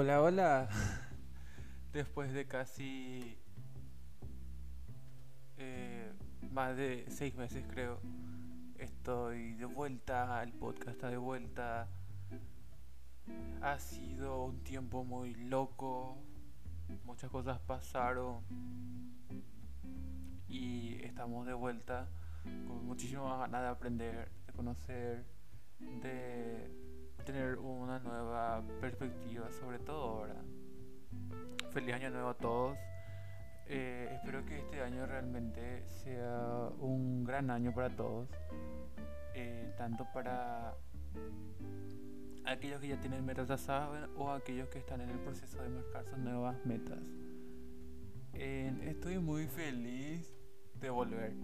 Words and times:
Hola, 0.00 0.22
hola. 0.22 0.68
Después 1.92 2.32
de 2.32 2.46
casi 2.46 3.36
eh, 5.56 6.12
más 6.52 6.76
de 6.76 7.04
seis 7.08 7.34
meses 7.34 7.64
creo, 7.68 7.98
estoy 8.78 9.54
de 9.54 9.64
vuelta, 9.64 10.40
el 10.44 10.52
podcast 10.52 10.90
está 10.90 11.10
de 11.10 11.16
vuelta. 11.16 11.88
Ha 13.60 13.80
sido 13.80 14.44
un 14.44 14.62
tiempo 14.62 15.02
muy 15.02 15.34
loco, 15.34 16.16
muchas 17.04 17.28
cosas 17.28 17.58
pasaron 17.58 18.44
y 20.46 21.02
estamos 21.02 21.44
de 21.44 21.54
vuelta 21.54 22.08
con 22.68 22.86
muchísimas 22.86 23.36
ganas 23.40 23.62
de 23.62 23.68
aprender, 23.68 24.30
de 24.46 24.52
conocer, 24.52 25.24
de 25.80 26.87
tener 27.28 27.58
una 27.58 27.98
nueva 27.98 28.64
perspectiva, 28.80 29.52
sobre 29.52 29.78
todo 29.78 30.02
ahora. 30.02 30.36
Feliz 31.72 31.94
año 31.94 32.08
nuevo 32.08 32.30
a 32.30 32.34
todos. 32.34 32.78
Eh, 33.66 34.08
espero 34.14 34.46
que 34.46 34.60
este 34.60 34.80
año 34.80 35.04
realmente 35.04 35.86
sea 35.88 36.70
un 36.78 37.24
gran 37.24 37.50
año 37.50 37.74
para 37.74 37.94
todos, 37.94 38.30
eh, 39.34 39.70
tanto 39.76 40.06
para 40.14 40.74
aquellos 42.46 42.80
que 42.80 42.88
ya 42.88 42.98
tienen 42.98 43.26
metas 43.26 43.46
trazadas 43.46 44.08
o 44.16 44.30
aquellos 44.30 44.70
que 44.70 44.78
están 44.78 45.02
en 45.02 45.10
el 45.10 45.18
proceso 45.18 45.62
de 45.62 45.68
marcar 45.68 46.06
sus 46.06 46.16
nuevas 46.16 46.56
metas. 46.64 47.02
estoy 48.32 49.18
muy 49.18 49.46
feliz 49.48 50.32
de 50.80 50.88
volver 50.88 51.34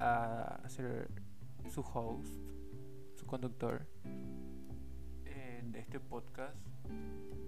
a 0.00 0.60
ser 0.66 1.08
su 1.68 1.82
host, 1.82 2.34
su 3.14 3.24
conductor 3.26 3.86
de 5.62 5.80
este 5.80 6.00
podcast. 6.00 6.56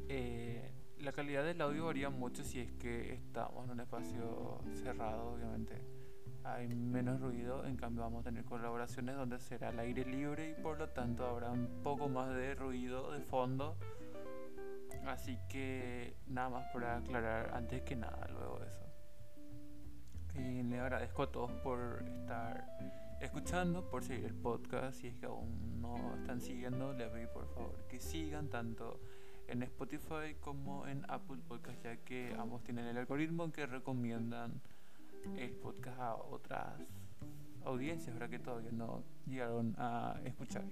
Eh, 0.09 0.71
la 0.99 1.13
calidad 1.13 1.45
del 1.45 1.61
audio 1.63 1.87
varía 1.87 2.11
mucho 2.11 2.45
si 2.45 2.61
es 2.61 2.71
que 2.73 3.15
estamos 3.15 3.65
en 3.65 3.71
un 3.71 3.81
espacio 3.81 4.61
cerrado, 4.75 5.33
obviamente. 5.33 5.81
Hay 6.45 6.69
menos 6.69 7.21
ruido, 7.21 7.65
en 7.65 7.77
cambio 7.77 8.03
vamos 8.03 8.21
a 8.21 8.25
tener 8.25 8.45
colaboraciones 8.45 9.17
donde 9.17 9.39
será 9.39 9.71
el 9.71 9.79
aire 9.79 10.05
libre 10.05 10.51
y 10.51 10.63
por 10.63 10.79
lo 10.79 10.91
tanto 10.91 11.27
habrá 11.27 11.51
un 11.51 11.81
poco 11.83 12.09
más 12.09 12.35
de 12.35 12.55
ruido 12.55 13.13
de 13.13 13.21
fondo. 13.21 13.79
Así 15.07 15.39
que 15.49 16.15
nada 16.27 16.51
más 16.51 16.71
para 16.73 16.99
aclarar 16.99 17.55
antes 17.55 17.83
que 17.83 17.97
nada 17.97 18.29
luego 18.29 18.61
eso. 18.63 18.87
Y 20.35 20.63
le 20.63 20.79
agradezco 20.79 21.23
a 21.23 21.33
todos 21.33 21.51
por 21.63 22.05
estar 22.07 22.67
escuchando, 23.23 23.89
por 23.89 24.03
seguir 24.03 24.27
el 24.27 24.35
podcast. 24.35 25.01
Si 25.01 25.07
es 25.07 25.15
que 25.15 25.27
aún 25.27 25.81
no 25.81 26.17
están 26.17 26.41
siguiendo, 26.41 26.93
les 26.93 27.09
pido 27.09 27.33
por 27.33 27.47
favor 27.55 27.87
que 27.89 28.01
sigan 28.01 28.49
tanto 28.49 29.01
en 29.47 29.63
Spotify 29.63 30.35
como 30.41 30.87
en 30.87 31.05
Apple 31.09 31.39
Podcast, 31.47 31.83
ya 31.83 31.97
que 31.99 32.35
ambos 32.39 32.63
tienen 32.65 32.87
el 32.87 32.99
algoritmo 32.99 33.51
que 33.53 33.67
recomiendan 33.67 34.61
el 35.37 35.53
podcast 35.53 36.01
a 36.01 36.15
otras 36.17 36.81
audiencias, 37.65 38.13
ahora 38.15 38.29
que 38.29 38.39
todavía 38.39 38.73
no 38.73 39.05
llegaron 39.27 39.75
a 39.79 40.21
escuchar. 40.25 40.65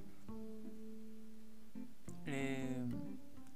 Eh, 2.26 2.86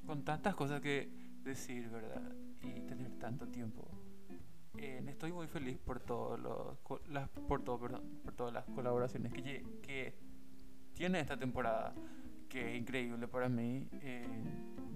con 0.07 0.25
tantas 0.25 0.55
cosas 0.55 0.81
que 0.81 1.11
decir, 1.43 1.89
¿verdad? 1.89 2.23
Y 2.63 2.81
tener 2.83 3.19
tanto 3.19 3.49
tiempo. 3.49 3.89
Estoy 4.77 5.33
muy 5.33 5.47
feliz 5.47 5.79
por 5.79 6.01
todos 6.01 6.39
los 6.39 6.77
las, 7.09 7.29
por 7.29 7.63
todo, 7.63 7.79
por 7.79 8.35
todas 8.35 8.53
las 8.53 8.65
colaboraciones 8.67 9.33
que, 9.33 9.65
que 9.81 10.15
tiene 10.93 11.21
esta 11.21 11.37
temporada, 11.39 11.95
que 12.49 12.73
es 12.73 12.81
increíble 12.81 13.29
para 13.29 13.49
mí. 13.49 13.89
Eh, 14.03 14.27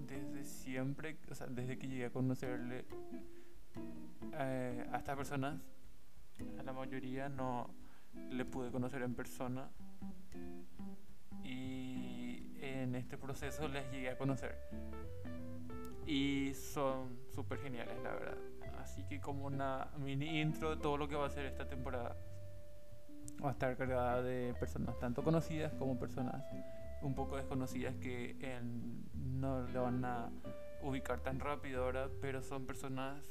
desde 0.07 0.43
siempre, 0.43 1.17
o 1.31 1.35
sea, 1.35 1.47
desde 1.47 1.77
que 1.77 1.87
llegué 1.87 2.05
a 2.05 2.09
conocerle 2.11 2.85
eh, 4.33 4.87
a 4.91 4.97
estas 4.97 5.15
personas, 5.15 5.61
a 6.59 6.63
la 6.63 6.73
mayoría 6.73 7.29
no 7.29 7.73
le 8.29 8.45
pude 8.45 8.71
conocer 8.71 9.01
en 9.03 9.15
persona 9.15 9.69
y 11.43 12.55
en 12.59 12.95
este 12.95 13.17
proceso 13.17 13.67
les 13.67 13.89
llegué 13.91 14.09
a 14.09 14.17
conocer 14.17 14.55
y 16.05 16.53
son 16.55 17.18
súper 17.39 17.59
geniales 17.59 17.95
la 18.03 18.11
verdad 18.11 18.37
así 18.79 19.03
que 19.03 19.19
como 19.19 19.45
una 19.45 19.87
mini 19.97 20.41
intro 20.41 20.75
de 20.75 20.81
todo 20.81 20.97
lo 20.97 21.07
que 21.07 21.15
va 21.15 21.25
a 21.25 21.29
ser 21.29 21.45
esta 21.45 21.67
temporada 21.67 22.15
va 23.43 23.49
a 23.49 23.51
estar 23.51 23.77
cargada 23.77 24.21
de 24.21 24.53
personas 24.59 24.97
tanto 24.99 25.23
conocidas 25.23 25.73
como 25.73 25.97
personas 25.97 26.43
un 27.01 27.15
poco 27.15 27.37
desconocidas 27.37 27.95
que 27.95 28.35
no 29.13 29.65
le 29.67 29.79
van 29.79 30.03
a 30.03 30.29
ubicar 30.81 31.19
tan 31.21 31.39
rápido 31.39 31.83
ahora, 31.83 32.09
pero 32.21 32.41
son 32.41 32.65
personas 32.65 33.23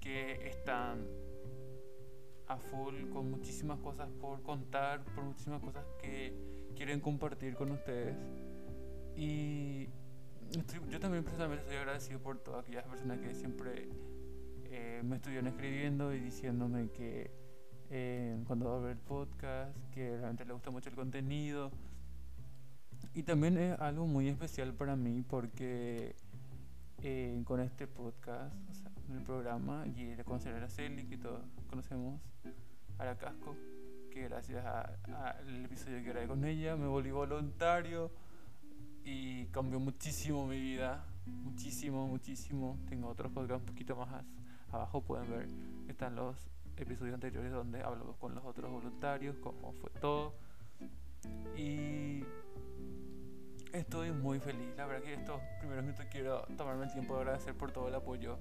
que 0.00 0.48
están 0.48 1.06
a 2.48 2.58
full 2.58 3.08
con 3.10 3.30
muchísimas 3.30 3.78
cosas 3.80 4.08
por 4.20 4.42
contar, 4.42 5.04
por 5.04 5.24
muchísimas 5.24 5.62
cosas 5.62 5.84
que 6.00 6.34
quieren 6.76 7.00
compartir 7.00 7.54
con 7.56 7.72
ustedes. 7.72 8.16
Y 9.16 9.88
yo 10.90 11.00
también 11.00 11.24
personalmente 11.24 11.64
estoy 11.64 11.78
agradecido 11.78 12.20
por 12.20 12.38
todas 12.38 12.62
aquellas 12.62 12.84
personas 12.84 13.18
que 13.18 13.34
siempre 13.34 13.88
eh, 14.64 15.02
me 15.04 15.16
estuvieron 15.16 15.46
escribiendo 15.46 16.14
y 16.14 16.20
diciéndome 16.20 16.90
que 16.90 17.30
eh, 17.90 18.42
cuando 18.46 18.70
va 18.70 18.76
a 18.76 18.80
ver 18.80 18.92
el 18.92 18.98
podcast, 18.98 19.76
que 19.92 20.10
realmente 20.16 20.44
le 20.44 20.52
gusta 20.52 20.70
mucho 20.70 20.88
el 20.88 20.96
contenido. 20.96 21.70
Y 23.14 23.22
también 23.22 23.56
es 23.58 23.78
algo 23.80 24.06
muy 24.06 24.28
especial 24.28 24.74
para 24.74 24.96
mí 24.96 25.22
porque 25.22 26.16
eh, 27.02 27.42
con 27.44 27.60
este 27.60 27.86
podcast, 27.86 28.54
o 28.70 28.74
sea, 28.74 28.90
en 29.08 29.16
el 29.16 29.22
programa, 29.22 29.84
y 29.86 30.12
a 30.12 30.24
conocer 30.24 30.54
a 30.54 30.58
Araceli, 30.58 31.06
que 31.06 31.18
todos 31.18 31.40
conocemos, 31.68 32.20
a 32.98 33.04
la 33.04 33.16
Casco, 33.16 33.54
que 34.10 34.22
gracias 34.22 34.64
al 34.64 35.64
episodio 35.64 35.98
que 35.98 36.08
grabé 36.08 36.26
con 36.26 36.44
ella 36.44 36.76
me 36.76 36.86
volví 36.86 37.10
voluntario 37.10 38.10
y 39.06 39.46
cambió 39.46 39.78
muchísimo 39.78 40.46
mi 40.46 40.60
vida, 40.60 41.06
muchísimo, 41.26 42.06
muchísimo. 42.08 42.76
Tengo 42.88 43.08
otros 43.08 43.32
podcasts 43.32 43.62
un 43.62 43.66
poquito 43.66 43.94
más 43.96 44.24
abajo, 44.72 45.00
pueden 45.00 45.30
ver, 45.30 45.48
están 45.88 46.16
los 46.16 46.36
episodios 46.76 47.14
anteriores 47.14 47.52
donde 47.52 47.82
hablamos 47.82 48.16
con 48.16 48.34
los 48.34 48.44
otros 48.44 48.70
voluntarios, 48.70 49.36
cómo 49.38 49.72
fue 49.72 49.90
todo. 50.00 50.34
Y 51.56 52.24
Estoy 53.72 54.10
muy 54.10 54.40
feliz, 54.40 54.74
la 54.76 54.86
verdad 54.86 55.04
que 55.04 55.12
estos 55.12 55.38
primeros 55.58 55.84
minutos 55.84 56.06
quiero 56.10 56.46
tomarme 56.56 56.84
el 56.84 56.92
tiempo 56.92 57.14
de 57.14 57.20
agradecer 57.20 57.54
por 57.54 57.72
todo 57.72 57.88
el 57.88 57.94
apoyo 57.94 58.38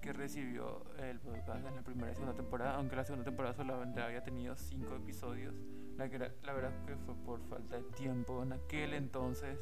que 0.00 0.12
recibió 0.12 0.82
el 0.98 1.20
podcast 1.20 1.64
en 1.64 1.76
la 1.76 1.82
primera 1.82 2.10
y 2.10 2.14
segunda 2.14 2.34
temporada, 2.34 2.74
aunque 2.74 2.96
la 2.96 3.04
segunda 3.04 3.24
temporada 3.24 3.54
solamente 3.54 4.02
había 4.02 4.24
tenido 4.24 4.56
cinco 4.56 4.96
episodios. 4.96 5.54
La, 5.96 6.06
la 6.06 6.52
verdad 6.52 6.84
que 6.84 6.96
fue 6.96 7.14
por 7.14 7.40
falta 7.48 7.76
de 7.76 7.82
tiempo 7.84 8.42
en 8.42 8.52
aquel 8.52 8.94
entonces, 8.94 9.58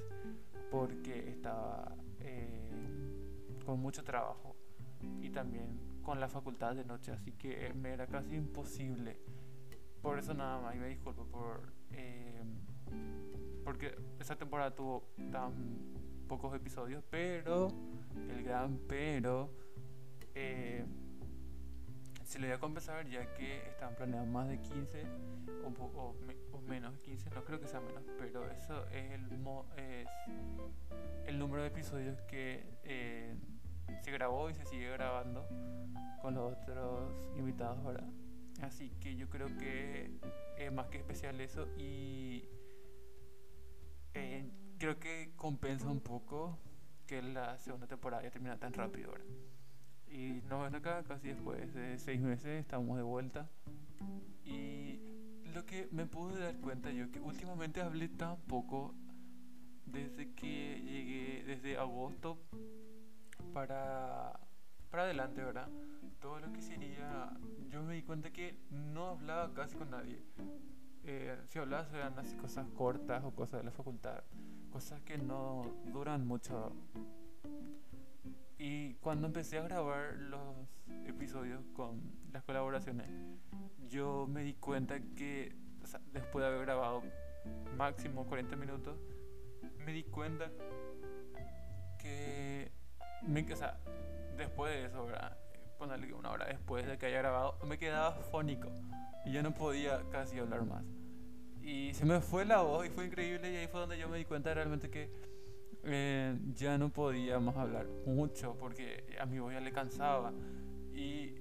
porque 0.71 1.31
estaba 1.31 1.95
eh, 2.21 2.73
con 3.65 3.81
mucho 3.81 4.03
trabajo 4.03 4.57
y 5.21 5.31
también 5.31 5.79
con 6.03 6.21
la 6.21 6.29
facultad 6.29 6.75
de 6.75 6.85
noche, 6.85 7.13
así 7.13 7.33
que 7.33 7.73
me 7.75 7.93
era 7.93 8.07
casi 8.07 8.37
imposible. 8.37 9.19
Por 10.03 10.19
eso 10.19 10.35
nada 10.35 10.61
más, 10.61 10.75
y 10.75 10.79
me 10.79 10.89
disculpo 10.89 11.25
por... 11.27 11.73
Eh, 11.93 12.43
porque 13.65 13.97
esa 14.21 14.37
temporada 14.37 14.75
tuvo 14.75 15.09
tan 15.33 15.55
pocos 16.29 16.55
episodios, 16.55 17.03
pero 17.11 17.69
el 18.29 18.43
gran 18.43 18.79
pero 18.87 19.51
eh, 20.35 20.85
se 22.35 22.41
le 22.41 22.49
voy 22.49 22.57
a 22.57 22.59
compensar 22.59 23.09
ya 23.09 23.33
que 23.35 23.65
están 23.69 23.95
planeados 23.95 24.27
más 24.27 24.49
de 24.49 24.61
15 24.61 25.05
o, 25.63 26.61
menos 26.67 26.99
15, 26.99 27.31
no 27.31 27.45
creo 27.45 27.61
que 27.61 27.69
sea 27.69 27.79
menos, 27.79 28.03
pero 28.19 28.51
eso 28.51 28.89
es 28.89 29.13
el, 29.13 29.27
es 29.77 30.09
el 31.27 31.39
número 31.39 31.63
de 31.63 31.69
episodios 31.69 32.21
que 32.23 32.67
eh, 32.83 33.37
se 34.01 34.11
grabó 34.11 34.51
y 34.51 34.55
se 34.55 34.65
sigue 34.65 34.91
grabando 34.91 35.47
con 36.23 36.35
los 36.35 36.55
otros 36.55 37.15
invitados 37.37 37.79
ahora. 37.85 38.05
Así 38.63 38.91
que 38.99 39.15
yo 39.15 39.29
creo 39.29 39.57
que 39.57 40.19
es 40.59 40.73
más 40.73 40.89
que 40.89 40.99
especial 40.99 41.41
eso 41.41 41.69
y 41.77 42.49
eh, 44.15 44.51
creo 44.79 44.99
que 44.99 45.35
compensa 45.37 45.87
un 45.87 46.01
poco 46.01 46.59
que 47.07 47.23
la 47.23 47.59
segunda 47.59 47.87
temporada 47.87 48.25
ya 48.25 48.33
termina 48.33 48.59
tan 48.59 48.73
rápido 48.73 49.11
ahora. 49.11 49.25
Y 50.15 50.41
nos 50.49 50.63
ven 50.63 50.75
acá 50.77 51.03
casi 51.03 51.29
después 51.29 51.75
de 51.75 51.99
seis 51.99 52.21
meses, 52.21 52.61
estamos 52.61 52.97
de 52.97 53.03
vuelta. 53.03 53.51
Y 54.45 55.01
lo 55.53 55.67
que 55.67 55.89
me 55.91 56.07
pude 56.07 56.39
dar 56.39 56.57
cuenta 56.61 56.93
yo 56.93 57.11
que 57.11 57.21
últimamente 57.21 57.83
hablé 57.83 58.09
tan 58.09 58.37
poco 58.43 58.95
desde 59.87 60.33
que 60.35 60.81
llegué, 60.81 61.43
desde 61.45 61.77
agosto 61.77 62.39
para, 63.53 64.39
para 64.89 65.03
adelante, 65.03 65.43
¿verdad? 65.43 65.69
Todo 66.21 66.39
lo 66.39 66.53
que 66.53 66.63
sería, 66.63 67.37
yo 67.69 67.83
me 67.83 67.95
di 67.95 68.03
cuenta 68.03 68.31
que 68.31 68.57
no 68.71 69.09
hablaba 69.09 69.53
casi 69.53 69.77
con 69.77 69.91
nadie 69.91 70.23
eh, 71.07 71.37
si 71.47 71.59
hablas 71.59 71.93
eran 71.93 72.19
así 72.19 72.35
cosas 72.37 72.67
cortas 72.75 73.23
o 73.25 73.31
cosas 73.33 73.61
de 73.61 73.65
la 73.65 73.71
facultad, 73.71 74.23
cosas 74.71 75.03
que 75.03 75.19
no 75.19 75.63
duran 75.93 76.27
mucho. 76.27 76.73
Y 78.67 78.95
cuando 78.95 79.27
empecé 79.27 79.59
a 79.59 79.63
grabar 79.63 80.15
los 80.15 80.57
episodios 81.07 81.61
con 81.75 82.01
las 82.33 82.43
colaboraciones, 82.45 83.07
yo 83.91 84.27
me 84.27 84.43
di 84.43 84.55
cuenta 84.55 85.01
que 85.15 85.55
después 86.15 86.43
de 86.43 86.47
haber 86.49 86.63
grabado 86.63 87.03
máximo 87.77 88.25
40 88.25 88.57
minutos, 88.57 88.97
me 89.85 89.93
di 89.93 90.05
cuenta 90.05 90.51
que, 91.99 92.73
me, 93.21 93.43
o 93.53 93.55
sea, 93.55 93.79
después 94.39 94.73
de 94.73 94.87
eso, 94.87 95.05
¿verdad? 95.05 95.37
ponerle 95.77 96.15
una 96.15 96.31
hora 96.31 96.47
después 96.47 96.87
de 96.87 96.97
que 96.97 97.05
haya 97.05 97.19
grabado, 97.19 97.59
me 97.67 97.77
quedaba 97.77 98.13
fónico 98.13 98.73
y 99.27 99.33
ya 99.33 99.43
no 99.43 99.53
podía 99.53 100.09
casi 100.09 100.39
hablar 100.39 100.65
más. 100.65 100.87
Y 101.61 101.93
se 101.93 102.07
me 102.07 102.19
fue 102.23 102.47
la 102.47 102.63
voz 102.63 102.87
y 102.87 102.89
fue 102.89 103.05
increíble 103.05 103.53
y 103.53 103.57
ahí 103.57 103.67
fue 103.67 103.81
donde 103.81 103.99
yo 103.99 104.09
me 104.09 104.17
di 104.17 104.25
cuenta 104.25 104.55
realmente 104.55 104.89
que 104.89 105.34
eh, 105.85 106.39
ya 106.55 106.79
no 106.79 106.91
podíamos 106.91 107.57
hablar 107.57 107.87
mucho 108.07 108.57
porque 108.59 109.17
a 109.21 109.27
mi 109.27 109.39
voz 109.39 109.53
ya 109.53 109.61
le 109.61 109.73
cansaba. 109.73 110.33
Y 110.95 111.35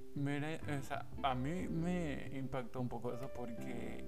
sea, 0.81 1.05
a 1.23 1.35
mí 1.35 1.67
me 1.67 2.29
impactó 2.37 2.81
un 2.81 2.89
poco 2.89 3.13
eso 3.13 3.29
porque 3.35 4.03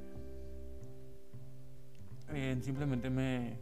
eh, 2.29 2.57
simplemente 2.61 3.09
me... 3.09 3.59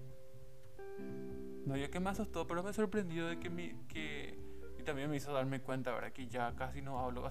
No 1.65 1.73
había 1.73 1.89
que 1.89 1.99
me 1.99 2.09
asustó, 2.09 2.45
pero 2.45 2.61
me 2.61 2.73
sorprendió 2.73 3.27
de 3.27 3.39
que, 3.39 3.49
mi, 3.49 3.73
que 3.87 4.37
y 4.77 4.83
también 4.83 5.09
me 5.09 5.15
hizo 5.15 5.31
darme 5.31 5.61
cuenta, 5.61 5.93
¿verdad? 5.93 6.11
Que 6.11 6.27
ya 6.27 6.53
casi 6.55 6.81
no 6.81 6.99
hablo, 6.99 7.23
o 7.23 7.29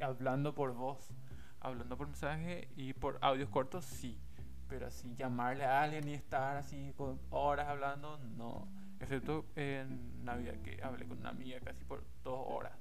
hablando 0.00 0.54
por 0.54 0.72
voz, 0.72 1.12
hablando 1.60 1.96
por 1.96 2.06
mensaje 2.06 2.68
y 2.76 2.92
por 2.92 3.18
audios 3.22 3.50
cortos, 3.50 3.84
sí. 3.84 4.20
Pero 4.68 4.86
así 4.86 5.14
llamarle 5.14 5.64
a 5.64 5.82
alguien 5.82 6.08
y 6.08 6.14
estar 6.14 6.56
así 6.56 6.92
con 6.96 7.20
horas 7.30 7.68
hablando, 7.68 8.18
no. 8.36 8.68
Excepto 9.02 9.46
en 9.56 10.24
Navidad 10.24 10.54
que 10.62 10.80
hablé 10.80 11.06
con 11.06 11.18
una 11.18 11.30
amiga 11.30 11.58
casi 11.60 11.84
por 11.84 12.04
dos 12.22 12.46
horas. 12.48 12.72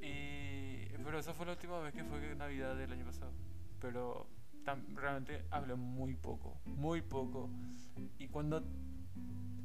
Y, 0.00 0.88
pero 1.04 1.18
esa 1.18 1.34
fue 1.34 1.44
la 1.44 1.52
última 1.52 1.78
vez 1.80 1.92
que 1.92 2.04
fue 2.04 2.34
Navidad 2.34 2.74
del 2.74 2.92
año 2.92 3.04
pasado. 3.04 3.30
Pero 3.80 4.26
realmente 4.94 5.44
hablé 5.50 5.74
muy 5.74 6.14
poco, 6.14 6.58
muy 6.64 7.02
poco. 7.02 7.50
Y 8.18 8.28
cuando 8.28 8.64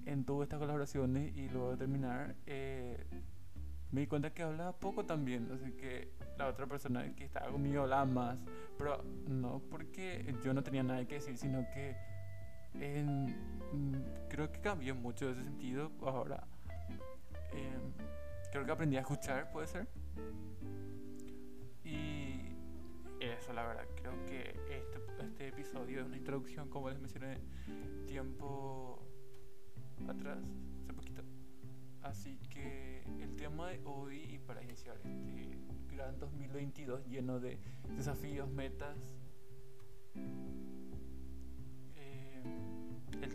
en 0.05 0.25
todas 0.25 0.47
estas 0.47 0.59
colaboraciones 0.59 1.35
y 1.37 1.47
luego 1.47 1.71
de 1.71 1.77
terminar, 1.77 2.35
eh, 2.45 3.01
me 3.91 4.01
di 4.01 4.07
cuenta 4.07 4.33
que 4.33 4.43
hablaba 4.43 4.73
poco 4.73 5.05
también. 5.05 5.49
Así 5.53 5.71
que 5.71 6.11
la 6.37 6.47
otra 6.47 6.67
persona 6.67 7.15
que 7.15 7.23
estaba 7.23 7.49
conmigo 7.49 7.83
hablaba 7.83 8.05
más. 8.05 8.39
Pero 8.77 9.01
no 9.29 9.61
porque 9.69 10.35
yo 10.43 10.53
no 10.53 10.63
tenía 10.63 10.83
nada 10.83 11.05
que 11.07 11.15
decir, 11.15 11.37
sino 11.37 11.65
que 11.73 11.95
mm, 12.75 14.27
creo 14.29 14.51
que 14.51 14.59
cambió 14.61 14.95
mucho 14.95 15.29
ese 15.29 15.43
sentido. 15.43 15.91
Ahora, 16.01 16.43
em, 17.51 17.93
creo 18.51 18.65
que 18.65 18.71
aprendí 18.71 18.97
a 18.97 19.01
escuchar, 19.01 19.51
puede 19.51 19.67
ser. 19.67 19.87
Y 21.83 22.55
eso, 23.19 23.53
la 23.53 23.65
verdad, 23.65 23.85
creo 23.95 24.25
que 24.25 24.59
este, 24.69 24.99
este 25.25 25.47
episodio 25.47 26.01
es 26.01 26.05
una 26.05 26.17
introducción, 26.17 26.69
como 26.69 26.89
les 26.89 26.99
mencioné, 26.99 27.39
tiempo 28.05 29.05
atrás, 30.07 30.39
hace 30.81 30.93
poquito. 30.93 31.23
Así 32.01 32.37
que 32.49 33.03
el 33.21 33.35
tema 33.35 33.69
de 33.69 33.81
hoy, 33.85 34.23
y 34.23 34.39
para 34.39 34.61
iniciar 34.61 34.97
este 34.97 35.57
gran 35.87 36.19
2022 36.19 37.07
lleno 37.07 37.39
de 37.39 37.59
desafíos, 37.95 38.49
metas, 38.49 38.97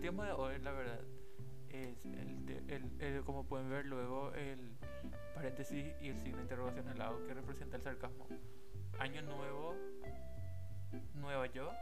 tema 0.09 0.25
de 0.25 0.33
hoy, 0.33 0.59
la 0.61 0.73
verdad, 0.73 1.01
es 1.69 1.99
el, 2.07 2.91
el, 2.99 3.25
como 3.25 3.45
pueden 3.45 3.69
ver 3.69 3.85
luego 3.85 4.33
el 4.33 4.75
paréntesis 5.35 5.85
y 6.01 6.09
el 6.09 6.19
signo 6.23 6.39
de 6.39 6.45
interrogación 6.45 6.89
al 6.89 6.97
lado 6.97 7.27
que 7.27 7.35
representa 7.35 7.77
el 7.77 7.83
sarcasmo. 7.83 8.27
Año 8.99 9.21
nuevo, 9.21 9.75
nueva 11.13 11.47
yo, 11.49 11.73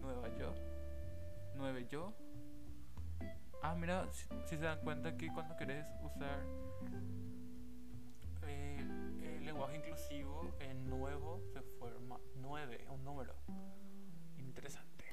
nueva 0.00 0.28
yo, 0.36 0.54
nueve 1.54 1.86
yo, 1.88 2.12
Ah, 3.62 3.76
mira, 3.76 4.08
si, 4.12 4.26
se 4.48 4.56
dan 4.56 4.80
cuenta 4.80 5.16
que 5.16 5.32
cuando 5.32 5.56
querés 5.56 5.86
usar 6.02 6.44
eh, 8.42 8.76
el 9.36 9.44
lenguaje 9.44 9.76
inclusivo 9.76 10.50
en 10.58 10.84
nuevo 10.90 11.40
se 11.52 11.62
forma 11.78 12.18
9, 12.40 12.86
un 12.90 13.04
número. 13.04 13.36
Interesante. 14.36 15.04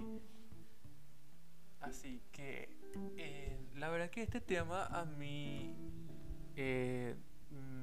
Así 1.85 2.21
que 2.31 2.69
eh, 3.17 3.57
la 3.75 3.89
verdad 3.89 4.09
que 4.09 4.23
este 4.23 4.41
tema 4.41 4.85
a 4.85 5.05
mí 5.05 5.75
eh, 6.55 7.15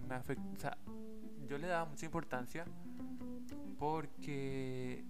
me 0.08 0.14
afecta. 0.14 0.43
O 0.52 0.56
sea, 0.56 0.78
yo 1.46 1.58
le 1.58 1.66
daba 1.66 1.84
mucha 1.84 2.06
importancia 2.06 2.64
porque 3.78 5.04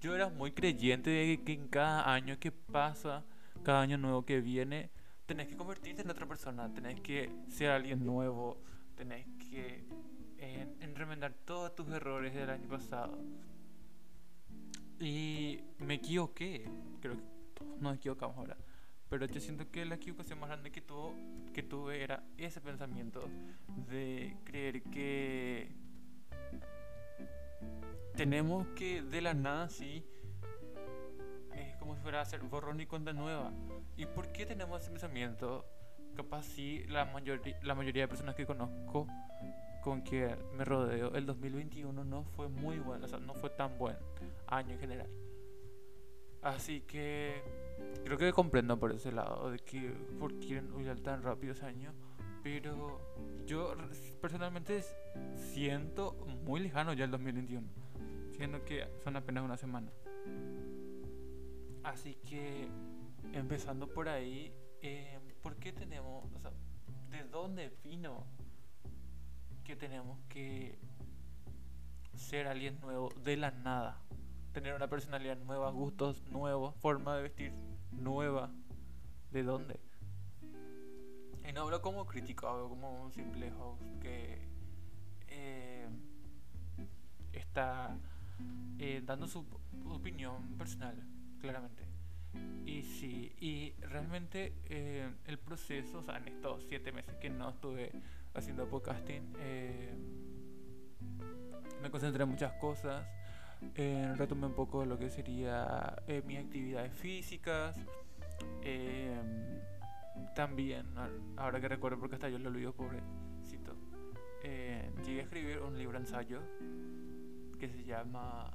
yo 0.00 0.14
era 0.14 0.28
muy 0.28 0.52
creyente 0.52 1.10
de 1.10 1.42
que 1.42 1.52
en 1.52 1.68
cada 1.68 2.12
año 2.12 2.38
que 2.38 2.52
pasa 2.52 3.24
cada 3.62 3.80
año 3.82 3.98
nuevo 3.98 4.24
que 4.24 4.40
viene, 4.40 4.90
tenés 5.26 5.48
que 5.48 5.56
convertirte 5.56 6.02
en 6.02 6.10
otra 6.10 6.26
persona, 6.26 6.72
tenés 6.72 7.00
que 7.00 7.30
ser 7.48 7.70
alguien 7.70 8.04
nuevo, 8.04 8.60
tenés 8.96 9.26
que 9.38 9.84
eh, 10.38 10.66
todos 11.44 11.74
tus 11.74 11.88
errores 11.88 12.34
del 12.34 12.50
año 12.50 12.68
pasado. 12.68 13.18
Y 14.98 15.60
me 15.78 15.94
equivoqué, 15.94 16.68
creo 17.00 17.16
que 17.16 17.31
nos 17.80 17.96
equivocamos 17.96 18.36
ahora. 18.36 18.56
Pero 19.08 19.26
yo 19.26 19.40
siento 19.40 19.70
que 19.70 19.84
la 19.84 19.96
equivocación 19.96 20.40
más 20.40 20.48
grande 20.48 20.70
que, 20.70 20.80
tuvo, 20.80 21.14
que 21.52 21.62
tuve 21.62 22.02
era 22.02 22.22
ese 22.38 22.60
pensamiento 22.60 23.28
de 23.88 24.36
creer 24.44 24.82
que 24.84 25.74
tenemos 28.16 28.66
que 28.68 29.02
de 29.02 29.20
la 29.20 29.34
nada 29.34 29.68
sí 29.68 30.04
como 31.82 31.96
si 31.96 32.00
fuera 32.00 32.20
a 32.20 32.22
hacer 32.22 32.40
borrón 32.40 32.80
y 32.80 32.86
cuenta 32.86 33.12
nueva. 33.12 33.52
¿Y 33.96 34.06
por 34.06 34.30
qué 34.30 34.46
tenemos 34.46 34.80
ese 34.80 34.90
pensamiento? 34.90 35.66
Capaz 36.14 36.44
sí, 36.44 36.84
la, 36.88 37.06
mayoría 37.06 37.58
la 37.62 37.74
mayoría 37.74 38.02
de 38.02 38.08
personas 38.08 38.36
que 38.36 38.46
conozco 38.46 39.08
con 39.82 40.02
que 40.02 40.36
me 40.56 40.64
rodeo, 40.64 41.12
el 41.14 41.26
2021 41.26 42.04
no 42.04 42.22
fue 42.22 42.48
muy 42.48 42.78
bueno, 42.78 43.04
o 43.04 43.08
sea, 43.08 43.18
no 43.18 43.34
fue 43.34 43.50
tan 43.50 43.76
buen 43.78 43.96
año 44.46 44.74
en 44.74 44.78
general. 44.78 45.08
Así 46.42 46.80
que 46.80 47.40
creo 48.04 48.18
que 48.18 48.32
comprendo 48.32 48.78
por 48.78 48.92
ese 48.92 49.12
lado 49.12 49.50
de 49.50 49.58
que 49.58 49.92
por 50.18 50.38
quieren 50.40 50.72
huir 50.72 51.00
tan 51.02 51.22
rápido 51.22 51.52
ese 51.52 51.64
año. 51.64 51.92
Pero 52.42 53.00
yo 53.46 53.76
personalmente 54.20 54.82
siento 55.36 56.14
muy 56.44 56.60
lejano 56.60 56.92
ya 56.92 57.04
el 57.04 57.12
2021. 57.12 57.66
Siendo 58.32 58.64
que 58.64 58.88
son 59.04 59.16
apenas 59.16 59.44
una 59.44 59.56
semana. 59.56 59.88
Así 61.84 62.16
que, 62.28 62.68
empezando 63.32 63.88
por 63.88 64.08
ahí, 64.08 64.52
eh, 64.82 65.18
¿por 65.42 65.56
qué 65.56 65.72
tenemos, 65.72 66.24
o 66.34 66.40
sea, 66.40 66.52
de 67.10 67.24
dónde 67.24 67.72
vino 67.84 68.26
que 69.64 69.76
tenemos 69.76 70.18
que 70.28 70.78
ser 72.14 72.46
alguien 72.46 72.80
nuevo 72.80 73.10
de 73.22 73.36
la 73.36 73.50
nada? 73.50 74.01
Tener 74.52 74.74
una 74.74 74.88
personalidad 74.88 75.38
nueva, 75.38 75.70
gustos 75.70 76.22
nuevos, 76.28 76.74
forma 76.76 77.16
de 77.16 77.22
vestir 77.22 77.52
nueva. 77.90 78.50
¿De 79.30 79.42
dónde? 79.42 79.80
Y 81.48 81.52
no 81.52 81.62
hablo 81.62 81.80
como 81.80 82.04
crítico, 82.04 82.46
hablo 82.46 82.68
como 82.68 83.02
un 83.02 83.12
simple 83.12 83.50
host 83.52 83.82
que 84.00 84.38
eh, 85.28 85.88
está 87.32 87.96
eh, 88.78 89.02
dando 89.04 89.26
su 89.26 89.44
opinión 89.88 90.54
personal 90.58 91.02
claramente. 91.40 91.84
Y 92.66 92.82
sí, 92.82 93.32
y 93.40 93.72
realmente 93.80 94.54
eh, 94.66 95.10
el 95.26 95.38
proceso, 95.38 95.98
o 95.98 96.02
sea, 96.02 96.18
en 96.18 96.28
estos 96.28 96.64
siete 96.68 96.92
meses 96.92 97.14
que 97.16 97.30
no 97.30 97.50
estuve 97.50 97.90
haciendo 98.34 98.68
podcasting, 98.68 99.32
me 101.82 101.90
concentré 101.90 102.22
en 102.22 102.28
muchas 102.28 102.52
cosas. 102.54 103.04
Eh, 103.74 104.14
retomé 104.16 104.46
un 104.46 104.54
poco 104.54 104.84
lo 104.84 104.98
que 104.98 105.08
sería 105.08 105.96
mis 106.26 106.38
actividades 106.38 106.92
físicas. 106.92 107.76
también, 110.34 110.86
ahora 111.36 111.60
que 111.60 111.68
recuerdo, 111.68 111.98
porque 111.98 112.16
hasta 112.16 112.28
yo 112.28 112.38
lo 112.38 112.48
olvido, 112.48 112.72
pobrecito, 112.72 113.74
llegué 114.42 115.20
a 115.20 115.22
escribir 115.24 115.60
un 115.60 115.78
libro 115.78 115.98
ensayo 115.98 116.40
que 117.58 117.68
se 117.68 117.84
llama 117.84 118.50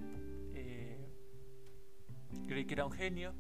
Creí 2.48 2.66
que 2.66 2.74
era 2.74 2.86
un 2.86 2.92
genio, 2.92 3.34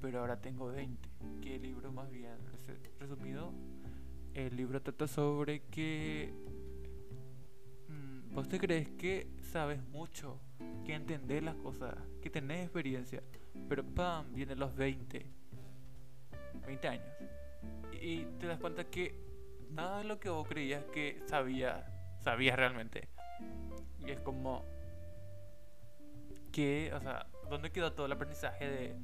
pero 0.00 0.20
ahora 0.20 0.40
tengo 0.40 0.68
20. 0.68 1.08
Que 1.40 1.58
libro 1.58 1.92
más 1.92 2.10
bien, 2.10 2.36
resumido, 2.98 3.52
el 4.34 4.56
libro 4.56 4.80
trata 4.82 5.06
sobre 5.06 5.62
que 5.64 6.32
mm, 7.88 8.34
vos 8.34 8.48
te 8.48 8.58
crees 8.58 8.90
que 8.90 9.28
sabes 9.50 9.82
mucho, 9.88 10.40
que 10.84 10.94
entendés 10.94 11.42
las 11.42 11.56
cosas, 11.56 11.94
que 12.22 12.30
tenés 12.30 12.62
experiencia, 12.62 13.22
pero 13.68 13.84
¡pam! 13.84 14.32
vienen 14.32 14.58
los 14.58 14.74
20, 14.76 15.26
20 16.66 16.88
años. 16.88 17.08
Y 18.00 18.24
te 18.38 18.46
das 18.46 18.60
cuenta 18.60 18.84
que 18.84 19.20
nada 19.70 19.98
de 19.98 20.04
lo 20.04 20.20
que 20.20 20.30
vos 20.30 20.46
creías 20.46 20.84
que 20.86 21.20
sabías, 21.26 21.84
sabías 22.20 22.56
realmente. 22.56 23.08
Y 24.06 24.12
es 24.12 24.20
como 24.20 24.64
que, 26.52 26.92
o 26.94 27.00
sea, 27.00 27.26
¿dónde 27.48 27.72
quedó 27.72 27.92
todo 27.92 28.06
el 28.06 28.12
aprendizaje 28.12 28.68
de 28.68 28.96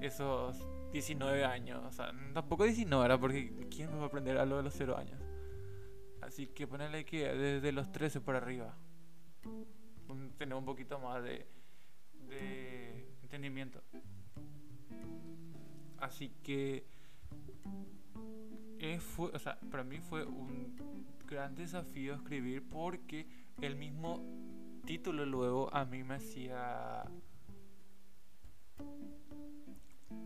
esos 0.00 0.66
19 0.90 1.44
años? 1.44 1.80
O 1.84 1.92
sea, 1.92 2.12
tampoco 2.34 2.64
19 2.64 3.04
era 3.04 3.18
porque 3.18 3.68
¿quién 3.70 3.96
va 3.96 4.02
a 4.02 4.06
aprender 4.06 4.36
algo 4.36 4.56
de 4.56 4.64
los 4.64 4.74
0 4.74 4.96
años? 4.96 5.20
Así 6.20 6.48
que 6.48 6.66
ponerle 6.66 7.04
que 7.04 7.32
desde 7.32 7.72
los 7.72 7.90
13 7.92 8.20
por 8.20 8.34
arriba. 8.36 8.76
Tener 10.36 10.54
un 10.54 10.64
poquito 10.64 10.98
más 10.98 11.22
de, 11.22 11.46
entendimiento. 13.22 13.82
Así 15.98 16.30
que 16.42 16.86
eh, 18.78 18.98
fue, 18.98 19.30
o 19.32 19.38
sea, 19.38 19.58
para 19.70 19.84
mí 19.84 20.00
fue 20.00 20.24
un 20.24 20.74
gran 21.26 21.54
desafío 21.54 22.14
escribir 22.14 22.68
porque 22.68 23.26
el 23.60 23.76
mismo 23.76 24.20
título 24.84 25.24
luego 25.24 25.72
a 25.72 25.84
mí 25.84 26.02
me 26.02 26.16
hacía... 26.16 27.04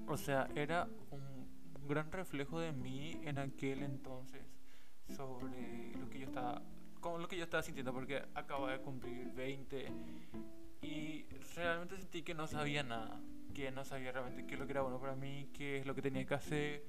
O 0.09 0.17
sea, 0.17 0.49
era 0.55 0.89
un 1.11 1.87
gran 1.87 2.11
reflejo 2.11 2.59
de 2.59 2.73
mí 2.73 3.21
en 3.23 3.39
aquel 3.39 3.83
entonces 3.83 4.43
sobre 5.15 5.93
lo 5.97 6.09
que 6.09 6.21
yo 6.21 6.27
estaba 6.27 6.63
con 7.13 7.23
lo 7.23 7.29
que 7.29 7.37
yo 7.37 7.45
estaba 7.45 7.63
sintiendo 7.63 7.93
porque 7.93 8.21
acababa 8.35 8.73
de 8.73 8.81
cumplir 8.81 9.33
20 9.33 9.93
y 10.83 11.25
realmente 11.55 11.97
sentí 11.99 12.23
que 12.23 12.35
no 12.35 12.49
sabía 12.49 12.83
nada, 12.83 13.21
que 13.55 13.71
no 13.71 13.85
sabía 13.85 14.11
realmente 14.11 14.45
qué 14.45 14.55
es 14.55 14.61
lo 14.61 14.67
que 14.67 14.73
era 14.73 14.83
bueno 14.83 14.99
para 14.99 15.15
mí, 15.15 15.49
qué 15.55 15.79
es 15.79 15.87
lo 15.87 15.95
que 15.95 16.03
tenía 16.03 16.27
que 16.27 16.35
hacer, 16.35 16.85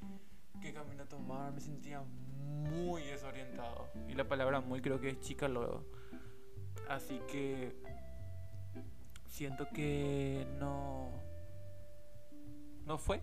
qué 0.59 0.73
camino 0.73 1.05
tomar, 1.05 1.51
me 1.51 1.61
sentía 1.61 2.01
muy 2.01 3.03
desorientado 3.03 3.89
y 4.07 4.15
la 4.15 4.27
palabra 4.27 4.59
muy 4.59 4.81
creo 4.81 4.99
que 4.99 5.09
es 5.09 5.19
chica 5.19 5.47
luego. 5.47 5.85
Así 6.89 7.21
que 7.31 7.75
siento 9.27 9.67
que 9.69 10.47
no 10.57 11.11
no 12.87 12.97
fue 12.97 13.21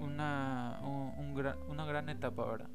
una, 0.00 0.80
un, 0.82 1.32
gran, 1.32 1.58
una 1.68 1.84
gran 1.84 2.08
etapa, 2.08 2.44
¿verdad? 2.44 2.70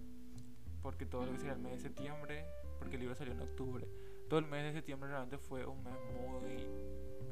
Porque 0.87 1.05
todo 1.05 1.25
lo 1.25 1.33
que 1.33 1.39
sería 1.39 1.51
el 1.51 1.59
mes 1.59 1.73
de 1.73 1.79
septiembre, 1.79 2.45
porque 2.79 2.95
el 2.95 3.01
libro 3.01 3.13
salió 3.13 3.33
en 3.33 3.41
octubre, 3.41 3.85
todo 4.29 4.39
el 4.39 4.45
mes 4.45 4.63
de 4.63 4.71
septiembre 4.71 5.09
realmente 5.09 5.37
fue 5.37 5.65
un 5.65 5.83
mes 5.83 5.93
muy 6.15 6.65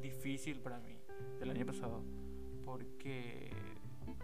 difícil 0.02 0.60
para 0.60 0.78
mí, 0.78 0.94
el 1.40 1.48
año 1.48 1.64
pasado, 1.64 2.04
porque 2.66 3.50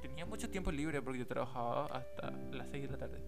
tenía 0.03 0.27
mucho 0.27 0.51
tiempo 0.51 0.71
libre, 0.71 1.01
porque 1.01 1.21
yo 1.21 1.27
trabajaba 1.27 1.87
hasta 1.87 2.31
las 2.31 2.69
6 2.69 2.83
de 2.83 2.91
la 2.91 2.99
tarde 2.99 3.25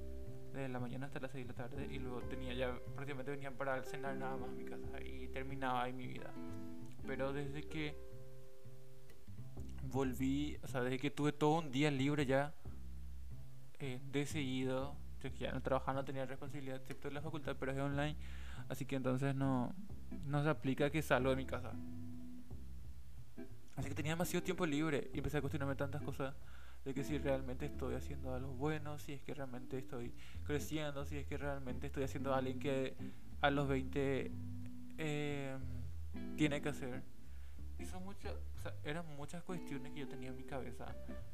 de 0.53 0.69
la 0.69 0.79
mañana 0.79 1.07
hasta 1.07 1.21
las 1.21 1.31
6 1.31 1.47
de 1.47 1.53
la 1.55 1.57
tarde 1.57 1.89
y 1.91 1.99
luego 1.99 2.21
tenía 2.29 2.53
ya 2.53 2.79
prácticamente 2.95 3.31
venía 3.31 3.51
para 3.51 3.83
cenar 3.83 4.15
nada 4.15 4.37
más 4.37 4.51
en 4.51 4.59
mi 4.59 4.65
casa 4.67 5.03
y 5.03 5.29
terminaba 5.29 5.85
ahí 5.85 5.95
mi 5.95 6.07
vida. 6.07 6.31
Pero 7.07 7.33
desde 7.33 7.63
que 7.63 7.97
volví, 9.85 10.59
o 10.63 10.69
sea, 10.69 10.83
desde 10.83 10.99
que 10.99 11.11
tuve 11.11 11.33
todo 11.33 11.61
un 11.61 11.73
día 11.73 11.91
libre 11.91 12.27
ya, 12.27 12.53
eh, 13.79 14.01
de 14.13 14.27
seguido, 14.27 15.03
que 15.33 15.45
ya 15.45 15.53
no 15.53 15.63
trabajaba, 15.63 16.01
no 16.01 16.05
tenía 16.05 16.27
responsabilidad 16.27 16.77
excepto 16.77 17.09
de 17.09 17.15
la 17.15 17.23
facultad, 17.23 17.57
pero 17.59 17.73
es 17.73 17.79
online, 17.79 18.17
así 18.69 18.85
que 18.85 18.97
entonces 18.97 19.35
no, 19.35 19.75
no 20.27 20.43
se 20.43 20.49
aplica 20.49 20.91
que 20.91 21.03
salgo 21.03 21.31
de 21.31 21.37
mi 21.37 21.47
casa. 21.47 21.73
Así 23.77 23.89
que 23.89 23.95
tenía 23.95 24.13
demasiado 24.13 24.45
tiempo 24.45 24.67
libre 24.67 25.11
y 25.13 25.19
empecé 25.19 25.39
a 25.39 25.41
cuestionarme 25.41 25.75
tantas 25.75 26.03
cosas 26.03 26.35
de 26.85 26.95
que 26.95 27.03
si 27.03 27.19
realmente 27.19 27.67
estoy 27.67 27.95
haciendo 27.95 28.35
algo 28.35 28.53
bueno, 28.53 28.99
si 28.99 29.13
es 29.13 29.23
que 29.23 29.35
realmente 29.35 29.79
estoy 29.79 30.13
creciendo, 30.45 31.05
si 31.05 31.17
es 31.17 31.27
que 31.27 31.37
realmente 31.39 31.87
estoy 31.87 32.05
haciendo 32.05 32.35
alguien 32.35 32.59
que 32.59 32.95
a 33.41 33.51
los 33.51 33.69
20 33.69 34.31
eh, 34.99 35.57
tiene 36.37 36.61
que 36.61 36.69
hacer. 36.69 37.03
Y 37.79 37.87
son 37.87 38.05
muchas, 38.05 38.33
o 38.33 38.61
sea, 38.61 38.75
eran 38.85 39.05
muchas 39.17 39.43
cuestiones 39.43 39.93
que 39.93 40.01
yo 40.01 40.09
tenía 40.09 40.29
en 40.29 40.37
mi 40.37 40.45
cabeza 40.45 40.87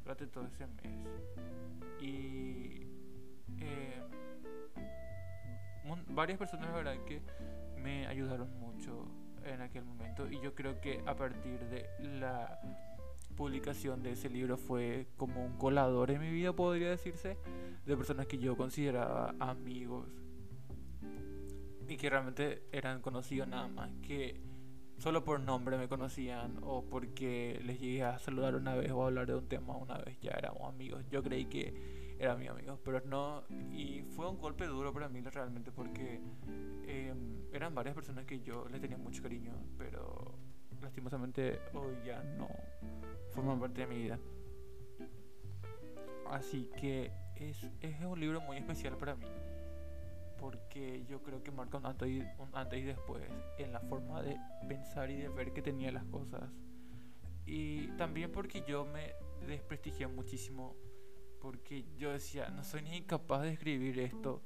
durante 0.03 0.25
todo 0.27 0.47
ese 0.47 0.65
mes. 0.67 1.07
Y 2.01 2.87
eh, 3.61 4.01
varias 6.09 6.37
personas, 6.37 6.73
verdad, 6.73 6.95
que 7.05 7.21
me 7.77 8.07
ayudaron 8.07 8.49
mucho 8.59 9.07
en 9.45 9.61
aquel 9.61 9.85
momento. 9.85 10.29
Y 10.29 10.39
yo 10.41 10.53
creo 10.53 10.79
que 10.79 11.01
a 11.05 11.15
partir 11.15 11.59
de 11.65 11.89
la 12.19 12.59
publicación 13.35 14.03
de 14.03 14.11
ese 14.11 14.29
libro 14.29 14.57
fue 14.57 15.07
como 15.17 15.45
un 15.45 15.57
colador 15.57 16.11
en 16.11 16.21
mi 16.21 16.29
vida, 16.29 16.53
podría 16.53 16.89
decirse, 16.89 17.37
de 17.85 17.97
personas 17.97 18.27
que 18.27 18.37
yo 18.37 18.55
consideraba 18.55 19.33
amigos 19.39 20.07
y 21.87 21.97
que 21.97 22.09
realmente 22.09 22.63
eran 22.71 23.01
conocidos 23.01 23.47
nada 23.47 23.67
más 23.67 23.89
que 24.01 24.39
solo 24.97 25.23
por 25.23 25.39
nombre 25.39 25.77
me 25.77 25.87
conocían 25.87 26.59
o 26.61 26.83
porque 26.83 27.59
les 27.65 27.79
llegué 27.81 28.03
a 28.03 28.19
saludar 28.19 28.55
una 28.55 28.75
vez 28.75 28.91
o 28.91 29.03
a 29.03 29.07
hablar 29.07 29.25
de 29.27 29.35
un 29.35 29.47
tema 29.47 29.75
una 29.75 29.97
vez 29.97 30.19
ya 30.21 30.31
éramos 30.31 30.61
amigos. 30.71 31.03
Yo 31.09 31.23
creí 31.23 31.45
que 31.45 32.00
eran 32.21 32.39
mis 32.39 32.49
amigos, 32.49 32.79
pero 32.85 33.01
no. 33.05 33.43
Y 33.71 34.03
fue 34.15 34.29
un 34.29 34.37
golpe 34.37 34.67
duro 34.67 34.93
para 34.93 35.09
mí 35.09 35.21
realmente 35.21 35.71
porque 35.71 36.21
em, 36.85 37.47
eran 37.51 37.73
varias 37.73 37.95
personas 37.95 38.25
que 38.25 38.39
yo 38.41 38.67
les 38.69 38.79
tenía 38.79 38.97
mucho 38.97 39.23
cariño, 39.23 39.53
pero 39.75 40.35
lastimosamente 40.81 41.59
hoy 41.73 41.95
ya 42.05 42.21
no 42.37 42.47
forman 43.31 43.59
parte 43.59 43.81
de 43.81 43.87
mi 43.87 43.97
vida. 43.97 44.19
Así 46.29 46.69
que 46.79 47.11
es, 47.35 47.67
es 47.81 47.99
un 48.01 48.19
libro 48.19 48.39
muy 48.39 48.57
especial 48.57 48.97
para 48.97 49.15
mí. 49.15 49.25
Porque 50.37 51.03
yo 51.05 51.21
creo 51.21 51.41
que 51.41 51.51
marca 51.51 51.79
antes, 51.83 52.07
y, 52.07 52.19
un 52.19 52.49
antes 52.53 52.79
y 52.79 52.83
después 52.83 53.23
en 53.57 53.73
la 53.73 53.79
forma 53.79 54.21
de 54.21 54.37
pensar 54.67 55.09
y 55.09 55.17
de 55.17 55.29
ver 55.29 55.53
que 55.53 55.61
tenía 55.63 55.91
las 55.91 56.05
cosas. 56.05 56.43
Y 57.45 57.87
también 57.97 58.31
porque 58.31 58.63
yo 58.67 58.85
me 58.85 59.13
desprestigié 59.47 60.07
muchísimo. 60.07 60.75
Porque 61.41 61.85
yo 61.97 62.11
decía, 62.11 62.49
no 62.49 62.63
soy 62.63 62.83
ni 62.83 63.01
capaz 63.01 63.41
de 63.41 63.53
escribir 63.53 63.99
esto. 63.99 64.41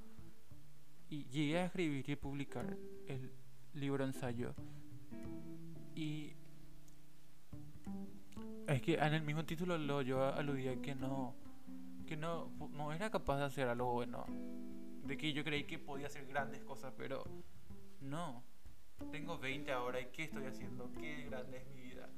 Y 1.10 1.26
llegué 1.26 1.60
a 1.60 1.66
escribir 1.66 2.10
y 2.10 2.16
publicar 2.16 2.78
el 3.08 3.32
libro 3.74 4.06
ensayo. 4.06 4.56
Y 5.94 6.34
es 8.68 8.82
que 8.82 8.96
en 8.96 9.14
el 9.14 9.22
mismo 9.22 9.46
título 9.46 9.78
lo 9.78 10.02
yo 10.02 10.24
aludía 10.24 10.82
que 10.82 10.96
no 10.96 11.36
que 12.06 12.16
no, 12.16 12.52
no 12.72 12.94
era 12.94 13.10
capaz 13.10 13.40
de 13.40 13.46
hacer 13.46 13.68
algo 13.68 13.92
bueno. 13.94 14.26
De 15.04 15.18
que 15.18 15.34
yo 15.34 15.44
creí 15.44 15.66
que 15.66 15.80
podía 15.80 16.08
hacer 16.08 16.26
grandes 16.28 16.64
cosas, 16.64 16.94
pero 16.98 17.24
no. 18.02 18.44
Tengo 19.12 19.38
20 19.38 19.72
ahora 19.72 20.00
y 20.00 20.06
¿qué 20.08 20.24
estoy 20.24 20.46
haciendo? 20.46 20.92
¿Qué 20.94 21.26
grande 21.26 21.58
es 21.58 21.68
mi 21.68 21.82
vida? 21.82 22.10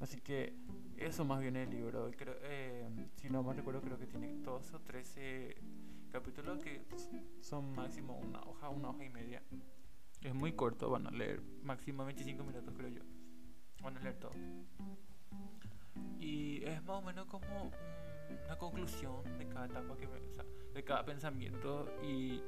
Así 0.00 0.20
que 0.20 0.54
eso 0.98 1.24
más 1.24 1.40
bien 1.40 1.56
el 1.56 1.70
libro. 1.70 2.10
Creo, 2.16 2.34
eh, 2.42 2.88
si 3.16 3.28
no 3.28 3.42
mal 3.42 3.56
recuerdo, 3.56 3.80
creo 3.80 3.98
que 3.98 4.06
tiene 4.06 4.34
12 4.42 4.76
o 4.76 4.80
13 4.80 5.56
capítulos 6.10 6.58
que 6.62 6.82
son 7.40 7.74
máximo 7.74 8.18
una 8.18 8.40
hoja, 8.42 8.68
una 8.70 8.90
hoja 8.90 9.04
y 9.04 9.10
media. 9.10 9.42
Es 10.22 10.34
muy 10.34 10.52
corto, 10.52 10.90
van 10.90 11.06
a 11.06 11.10
leer 11.10 11.42
máximo 11.62 12.04
25 12.04 12.44
minutos, 12.44 12.74
creo 12.76 12.88
yo. 12.88 13.02
Van 13.82 13.96
a 13.96 14.00
leer 14.00 14.16
todo. 14.16 14.32
Y 16.18 16.64
es 16.64 16.82
más 16.84 16.96
o 16.96 17.02
menos 17.02 17.26
como 17.26 17.70
una 18.46 18.56
conclusión 18.58 19.22
de 19.38 19.46
cada 19.46 19.66
etapa 19.66 19.96
que 19.96 20.06
o 20.06 20.32
sea, 20.32 20.44
de 20.74 20.84
cada 20.84 21.04
pensamiento 21.04 21.86
y 22.02 22.42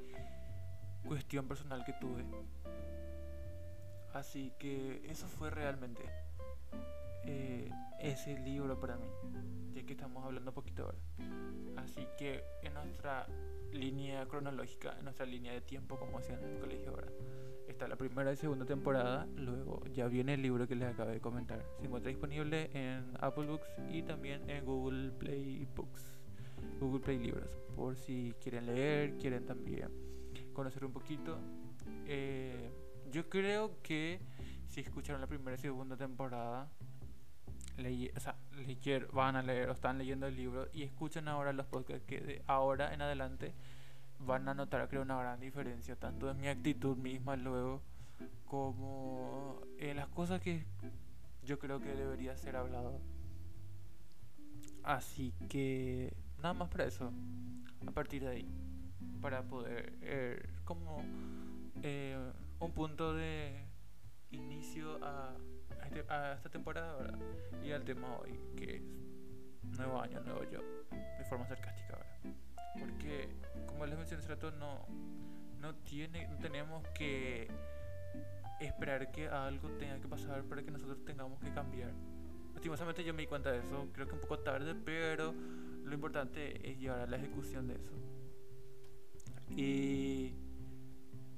cuestión 1.06 1.46
personal 1.46 1.84
que 1.84 1.92
tuve. 1.94 2.24
Así 4.14 4.52
que 4.58 5.02
eso 5.08 5.28
fue 5.28 5.50
realmente 5.50 6.02
eh, 7.28 7.70
ese 8.00 8.38
libro 8.38 8.78
para 8.80 8.96
mí, 8.96 9.08
ya 9.72 9.84
que 9.84 9.92
estamos 9.92 10.24
hablando 10.24 10.50
un 10.50 10.54
poquito 10.54 10.84
ahora. 10.84 10.98
Así 11.76 12.06
que 12.18 12.42
en 12.62 12.74
nuestra 12.74 13.26
línea 13.72 14.26
cronológica, 14.26 14.96
en 14.98 15.04
nuestra 15.04 15.26
línea 15.26 15.52
de 15.52 15.60
tiempo, 15.60 15.98
como 15.98 16.18
hacían 16.18 16.42
en 16.42 16.50
el 16.54 16.58
colegio 16.58 16.90
ahora 16.90 17.08
está 17.68 17.86
la 17.86 17.96
primera 17.96 18.32
y 18.32 18.36
segunda 18.36 18.64
temporada. 18.64 19.26
Luego 19.36 19.84
ya 19.92 20.08
viene 20.08 20.34
el 20.34 20.42
libro 20.42 20.66
que 20.66 20.74
les 20.74 20.88
acabo 20.88 21.10
de 21.10 21.20
comentar. 21.20 21.64
Se 21.78 21.84
encuentra 21.84 22.08
disponible 22.08 22.70
en 22.72 23.12
Apple 23.20 23.46
Books 23.46 23.68
y 23.90 24.02
también 24.02 24.48
en 24.48 24.64
Google 24.64 25.10
Play 25.12 25.68
Books. 25.76 26.18
Google 26.80 27.00
Play 27.00 27.18
Libros. 27.18 27.50
Por 27.76 27.96
si 27.96 28.34
quieren 28.42 28.66
leer, 28.66 29.16
quieren 29.18 29.44
también 29.44 29.90
conocer 30.52 30.84
un 30.84 30.92
poquito. 30.92 31.38
Eh, 32.06 32.70
yo 33.12 33.28
creo 33.28 33.80
que 33.82 34.20
si 34.66 34.80
escucharon 34.80 35.20
la 35.20 35.26
primera 35.26 35.56
y 35.56 35.60
segunda 35.60 35.96
temporada, 35.96 36.70
o 37.78 38.20
sea, 38.20 38.36
van 39.12 39.36
a 39.36 39.42
leer 39.42 39.68
o 39.68 39.72
están 39.72 39.98
leyendo 39.98 40.26
el 40.26 40.36
libro 40.36 40.68
y 40.72 40.82
escuchan 40.82 41.28
ahora 41.28 41.52
los 41.52 41.66
podcasts 41.66 42.04
que 42.06 42.20
de 42.20 42.42
ahora 42.46 42.92
en 42.92 43.02
adelante 43.02 43.54
van 44.18 44.48
a 44.48 44.54
notar 44.54 44.88
creo 44.88 45.02
una 45.02 45.18
gran 45.18 45.38
diferencia 45.38 45.94
tanto 45.94 46.30
en 46.30 46.40
mi 46.40 46.48
actitud 46.48 46.96
misma 46.96 47.36
luego 47.36 47.80
como 48.46 49.60
en 49.78 49.96
las 49.96 50.08
cosas 50.08 50.40
que 50.40 50.64
yo 51.44 51.58
creo 51.58 51.80
que 51.80 51.94
debería 51.94 52.36
ser 52.36 52.56
hablado. 52.56 53.00
Así 54.82 55.32
que 55.48 56.14
nada 56.38 56.54
más 56.54 56.68
para 56.68 56.84
eso 56.84 57.12
a 57.86 57.90
partir 57.90 58.22
de 58.22 58.28
ahí 58.28 58.48
para 59.20 59.42
poder, 59.42 59.94
eh, 60.02 60.48
como 60.64 61.02
eh, 61.82 62.16
un 62.60 62.72
punto 62.72 63.14
de 63.14 63.64
inicio 64.30 64.98
a, 65.02 65.34
este, 65.88 66.12
a, 66.12 66.34
esta 66.34 66.48
temporada 66.50 66.96
¿verdad? 66.96 67.18
y 67.62 67.72
al 67.72 67.84
tema 67.84 68.16
hoy, 68.18 68.38
que 68.56 68.76
es 68.76 69.78
nuevo 69.78 70.00
año, 70.00 70.20
nuevo 70.20 70.44
yo, 70.44 70.60
de 70.90 71.24
forma 71.24 71.46
sarcástica. 71.46 71.96
¿verdad? 71.96 72.36
Porque, 72.78 73.28
como 73.66 73.86
les 73.86 73.96
mencioné 73.96 74.22
hace 74.22 74.34
rato, 74.34 74.50
no, 74.52 74.86
no, 75.60 75.74
tiene, 75.76 76.28
no 76.28 76.38
tenemos 76.38 76.86
que 76.88 77.48
esperar 78.60 79.10
que 79.10 79.28
algo 79.28 79.68
tenga 79.78 80.00
que 80.00 80.08
pasar 80.08 80.42
para 80.44 80.62
que 80.62 80.70
nosotros 80.70 81.04
tengamos 81.04 81.40
que 81.40 81.52
cambiar. 81.52 81.92
Lastimosamente 82.54 83.04
yo 83.04 83.14
me 83.14 83.22
di 83.22 83.28
cuenta 83.28 83.52
de 83.52 83.60
eso, 83.60 83.88
creo 83.92 84.06
que 84.06 84.14
un 84.14 84.20
poco 84.20 84.40
tarde, 84.40 84.74
pero 84.74 85.32
lo 85.84 85.94
importante 85.94 86.68
es 86.68 86.78
llevar 86.78 87.00
a 87.00 87.06
la 87.06 87.16
ejecución 87.16 87.68
de 87.68 87.76
eso. 87.76 87.92
Y 89.56 90.34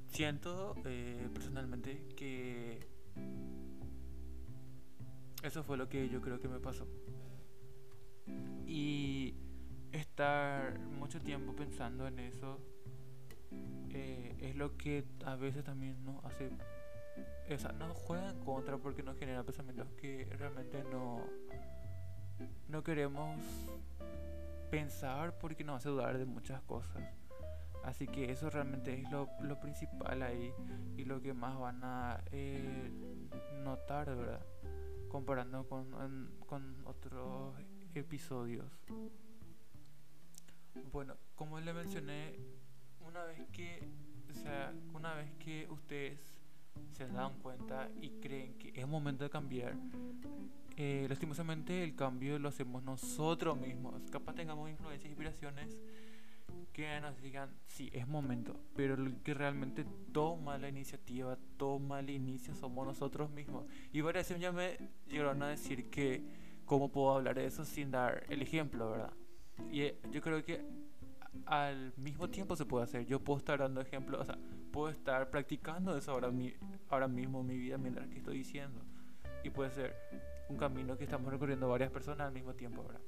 siento 0.09 0.75
eh, 0.85 1.28
personalmente 1.33 2.09
que 2.16 2.88
eso 5.42 5.62
fue 5.64 5.76
lo 5.76 5.88
que 5.88 6.09
yo 6.09 6.20
creo 6.20 6.40
que 6.40 6.49
me 6.49 6.61
pasó. 6.61 6.87
Y 8.66 9.35
estar 9.92 10.78
mucho 10.78 11.20
tiempo 11.20 11.54
pensando 11.54 12.06
en 12.06 12.18
eso 12.20 12.61
eh, 13.90 14.37
es 14.40 14.56
lo 14.56 14.76
que 14.76 15.04
a 15.25 15.35
veces 15.37 15.64
también 15.64 16.04
nos 16.04 16.25
hace 16.25 16.50
o 17.52 17.59
sea, 17.59 17.73
nos 17.73 17.97
juega 17.97 18.30
en 18.30 18.38
contra 18.44 18.78
porque 18.78 19.02
nos 19.02 19.18
genera 19.18 19.42
pensamientos 19.42 19.88
que 20.00 20.25
realmente 20.38 20.85
no 20.85 21.26
no 22.68 22.82
queremos 22.85 23.40
pensar 24.70 25.37
porque 25.38 25.64
nos 25.64 25.78
hace 25.78 25.88
dudar 25.88 26.16
de 26.16 26.25
muchas 26.25 26.62
cosas 26.62 27.02
así 27.85 28.06
que 28.06 28.30
eso 28.30 28.49
realmente 28.50 28.94
es 28.94 29.11
lo, 29.11 29.28
lo 29.40 29.59
principal 29.59 30.23
ahí 30.23 30.52
y 30.97 31.04
lo 31.04 31.20
que 31.20 31.35
más 31.35 31.59
van 31.59 31.82
a 31.82 32.23
eh, 32.30 32.90
notar 33.64 34.14
verdad 34.14 34.47
comparando 35.10 35.68
con, 35.68 36.30
con 36.46 36.76
otros 36.86 37.54
episodios 37.94 38.66
bueno 40.92 41.16
como 41.34 41.60
le 41.60 41.72
mencioné 41.74 42.38
una 43.06 43.24
vez 43.24 43.46
que 43.52 43.86
o 44.30 44.34
sea 44.34 44.72
una 44.94 45.14
vez 45.14 45.30
que 45.38 45.68
ustedes 45.70 46.40
se 46.92 47.06
dan 47.08 47.38
cuenta 47.40 47.90
y 48.00 48.10
creen 48.20 48.54
que 48.58 48.72
es 48.74 48.86
momento 48.86 49.24
de 49.24 49.30
cambiar, 49.30 49.74
eh, 50.76 51.06
lastimosamente 51.08 51.82
el 51.82 51.94
cambio 51.94 52.38
lo 52.38 52.48
hacemos 52.48 52.82
nosotros 52.82 53.58
mismos. 53.58 54.02
Capaz 54.10 54.34
tengamos 54.34 54.70
influencias, 54.70 55.04
e 55.06 55.08
inspiraciones 55.08 55.78
que 56.80 57.00
nos 57.00 57.20
digan, 57.20 57.50
sí, 57.66 57.90
es 57.92 58.08
momento, 58.08 58.58
pero 58.75 58.94
el 58.94 59.16
que 59.22 59.34
realmente 59.34 59.84
toma 60.12 60.56
la 60.58 60.68
iniciativa, 60.68 61.37
toma 61.56 62.00
el 62.00 62.10
inicio, 62.10 62.54
somos 62.54 62.87
nosotros 62.87 63.30
mismos. 63.30 63.66
Y 63.92 64.00
varias 64.00 64.28
veces 64.28 64.40
ya 64.40 64.50
me 64.50 64.78
llegaron 65.06 65.42
a 65.42 65.49
decir 65.49 65.90
que, 65.90 66.25
¿cómo 66.64 66.90
puedo 66.90 67.14
hablar 67.14 67.34
de 67.34 67.46
eso 67.46 67.64
sin 67.64 67.90
dar 67.90 68.25
el 68.28 68.42
ejemplo, 68.42 68.90
verdad? 68.90 69.12
Y 69.70 69.82
eh, 69.82 69.99
yo 70.10 70.22
creo 70.22 70.42
que 70.42 70.64
al 71.44 71.92
mismo 71.96 72.30
tiempo 72.30 72.56
se 72.56 72.64
puede 72.64 72.84
hacer. 72.84 73.04
Yo 73.04 73.20
puedo 73.20 73.38
estar 73.38 73.58
dando 73.58 73.80
ejemplos, 73.80 74.22
o 74.22 74.25
sea, 74.25 74.38
puedo 74.72 74.88
estar 74.88 75.28
practicando 75.30 75.96
eso 75.96 76.12
ahora, 76.12 76.30
mi, 76.30 76.54
ahora 76.88 77.08
mismo 77.08 77.40
en 77.40 77.46
mi 77.46 77.58
vida 77.58 77.76
mientras 77.76 78.08
que 78.08 78.18
estoy 78.18 78.38
diciendo. 78.38 78.80
Y 79.44 79.50
puede 79.50 79.70
ser 79.70 79.94
un 80.49 80.56
camino 80.56 80.96
que 80.96 81.04
estamos 81.04 81.30
recorriendo 81.30 81.68
varias 81.68 81.90
personas 81.90 82.26
al 82.26 82.32
mismo 82.32 82.54
tiempo, 82.54 82.82
¿verdad? 82.82 83.00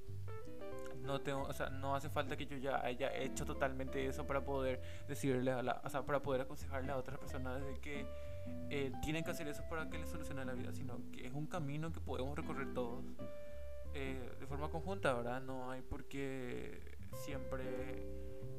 No 1.03 1.21
tengo, 1.21 1.43
o 1.43 1.53
sea, 1.53 1.69
no 1.69 1.95
hace 1.95 2.09
falta 2.09 2.37
que 2.37 2.47
yo 2.47 2.57
ya 2.57 2.85
haya 2.85 3.15
hecho 3.15 3.45
totalmente 3.45 4.07
eso 4.07 4.27
para 4.27 4.45
poder 4.45 4.81
decirle 5.09 5.51
a 5.51 5.63
la, 5.63 5.81
o 5.85 5.89
sea, 5.89 6.03
para 6.03 6.23
poder 6.23 6.43
aconsejarle 6.43 6.93
a 6.93 6.97
otras 6.97 7.19
personas 7.19 7.65
de 7.65 7.81
que 7.81 8.07
eh, 8.71 8.93
tienen 9.03 9.25
que 9.25 9.31
hacer 9.31 9.49
eso 9.49 9.63
para 9.69 9.89
que 9.89 9.99
les 9.99 10.09
solucione 10.09 10.45
la 10.45 10.55
vida, 10.55 10.73
sino 10.73 11.01
que 11.13 11.27
es 11.27 11.33
un 11.33 11.47
camino 11.47 11.93
que 11.93 12.01
podemos 12.01 12.37
recorrer 12.37 12.73
todos 12.73 13.05
eh, 13.95 14.31
de 14.41 14.47
forma 14.47 14.71
conjunta, 14.71 15.13
¿verdad? 15.13 15.43
No 15.43 15.71
hay 15.71 15.83
por 15.83 16.05
qué 16.05 16.97
siempre 17.13 18.07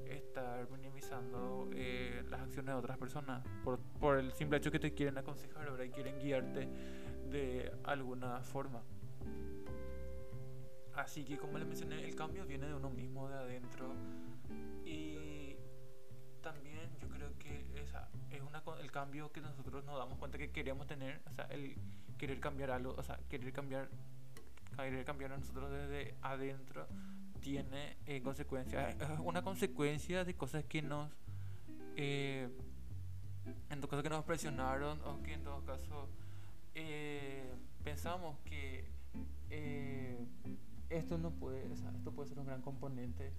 estar 0.06 0.70
minimizando 0.70 1.70
eh, 1.74 2.24
las 2.30 2.42
acciones 2.42 2.74
de 2.74 2.80
otras 2.80 2.98
personas 2.98 3.44
por, 3.64 3.80
por, 4.00 4.20
el 4.20 4.32
simple 4.34 4.58
hecho 4.58 4.70
que 4.70 4.80
te 4.80 4.94
quieren 4.94 5.18
aconsejar 5.18 5.68
ahora 5.68 5.86
y 5.86 5.90
quieren 5.90 6.20
guiarte 6.20 6.68
de 7.32 7.72
alguna 7.84 8.42
forma. 8.42 8.84
Así 10.96 11.24
que 11.24 11.38
como 11.38 11.58
les 11.58 11.68
mencioné, 11.68 12.04
el 12.04 12.16
cambio 12.16 12.46
viene 12.46 12.68
de 12.68 12.76
uno 12.76 12.90
mismo, 12.90 13.28
de 13.28 13.36
adentro. 13.36 13.94
Y 14.86 15.56
también 16.42 16.90
yo 17.02 17.08
creo 17.10 17.38
que 17.40 17.66
esa 17.82 18.10
es 18.30 18.42
una, 18.42 18.64
el 18.80 18.92
cambio 18.92 19.32
que 19.32 19.42
nosotros 19.42 19.84
nos 19.86 19.98
damos 19.98 20.18
cuenta 20.20 20.38
que 20.38 20.52
queremos 20.52 20.86
tener, 20.88 21.22
o 21.30 21.34
sea, 21.34 21.46
el 21.46 21.76
querer 22.18 22.40
cambiar 22.40 22.72
algo, 22.72 22.94
o 22.98 23.04
sea, 23.04 23.18
querer 23.30 23.52
cambiar, 23.54 23.90
querer 24.76 25.06
cambiar 25.06 25.34
a 25.34 25.38
nosotros 25.38 25.72
desde 25.72 26.16
adentro 26.22 26.88
tiene 27.42 27.98
eh, 28.06 28.22
consecuencias, 28.22 28.96
una 29.20 29.42
consecuencia 29.42 30.24
de 30.24 30.36
cosas 30.36 30.64
que 30.66 30.82
nos, 30.82 31.12
eh, 31.96 32.50
en 33.70 33.80
todo 33.82 33.90
caso 33.90 34.04
que 34.04 34.10
nos 34.10 34.24
presionaron 34.24 35.02
o 35.04 35.22
que 35.24 35.34
en 35.34 35.44
todo 35.44 35.64
caso 35.66 36.08
eh, 36.76 37.52
pensamos 37.84 38.38
que 38.46 38.86
eh, 39.50 40.18
esto 40.98 41.18
no 41.18 41.32
puede, 41.32 41.70
o 41.72 41.76
sea, 41.76 41.92
esto 41.96 42.12
puede 42.12 42.30
ser 42.30 42.40
un 42.40 42.46
gran 42.46 42.62
componente 42.62 43.34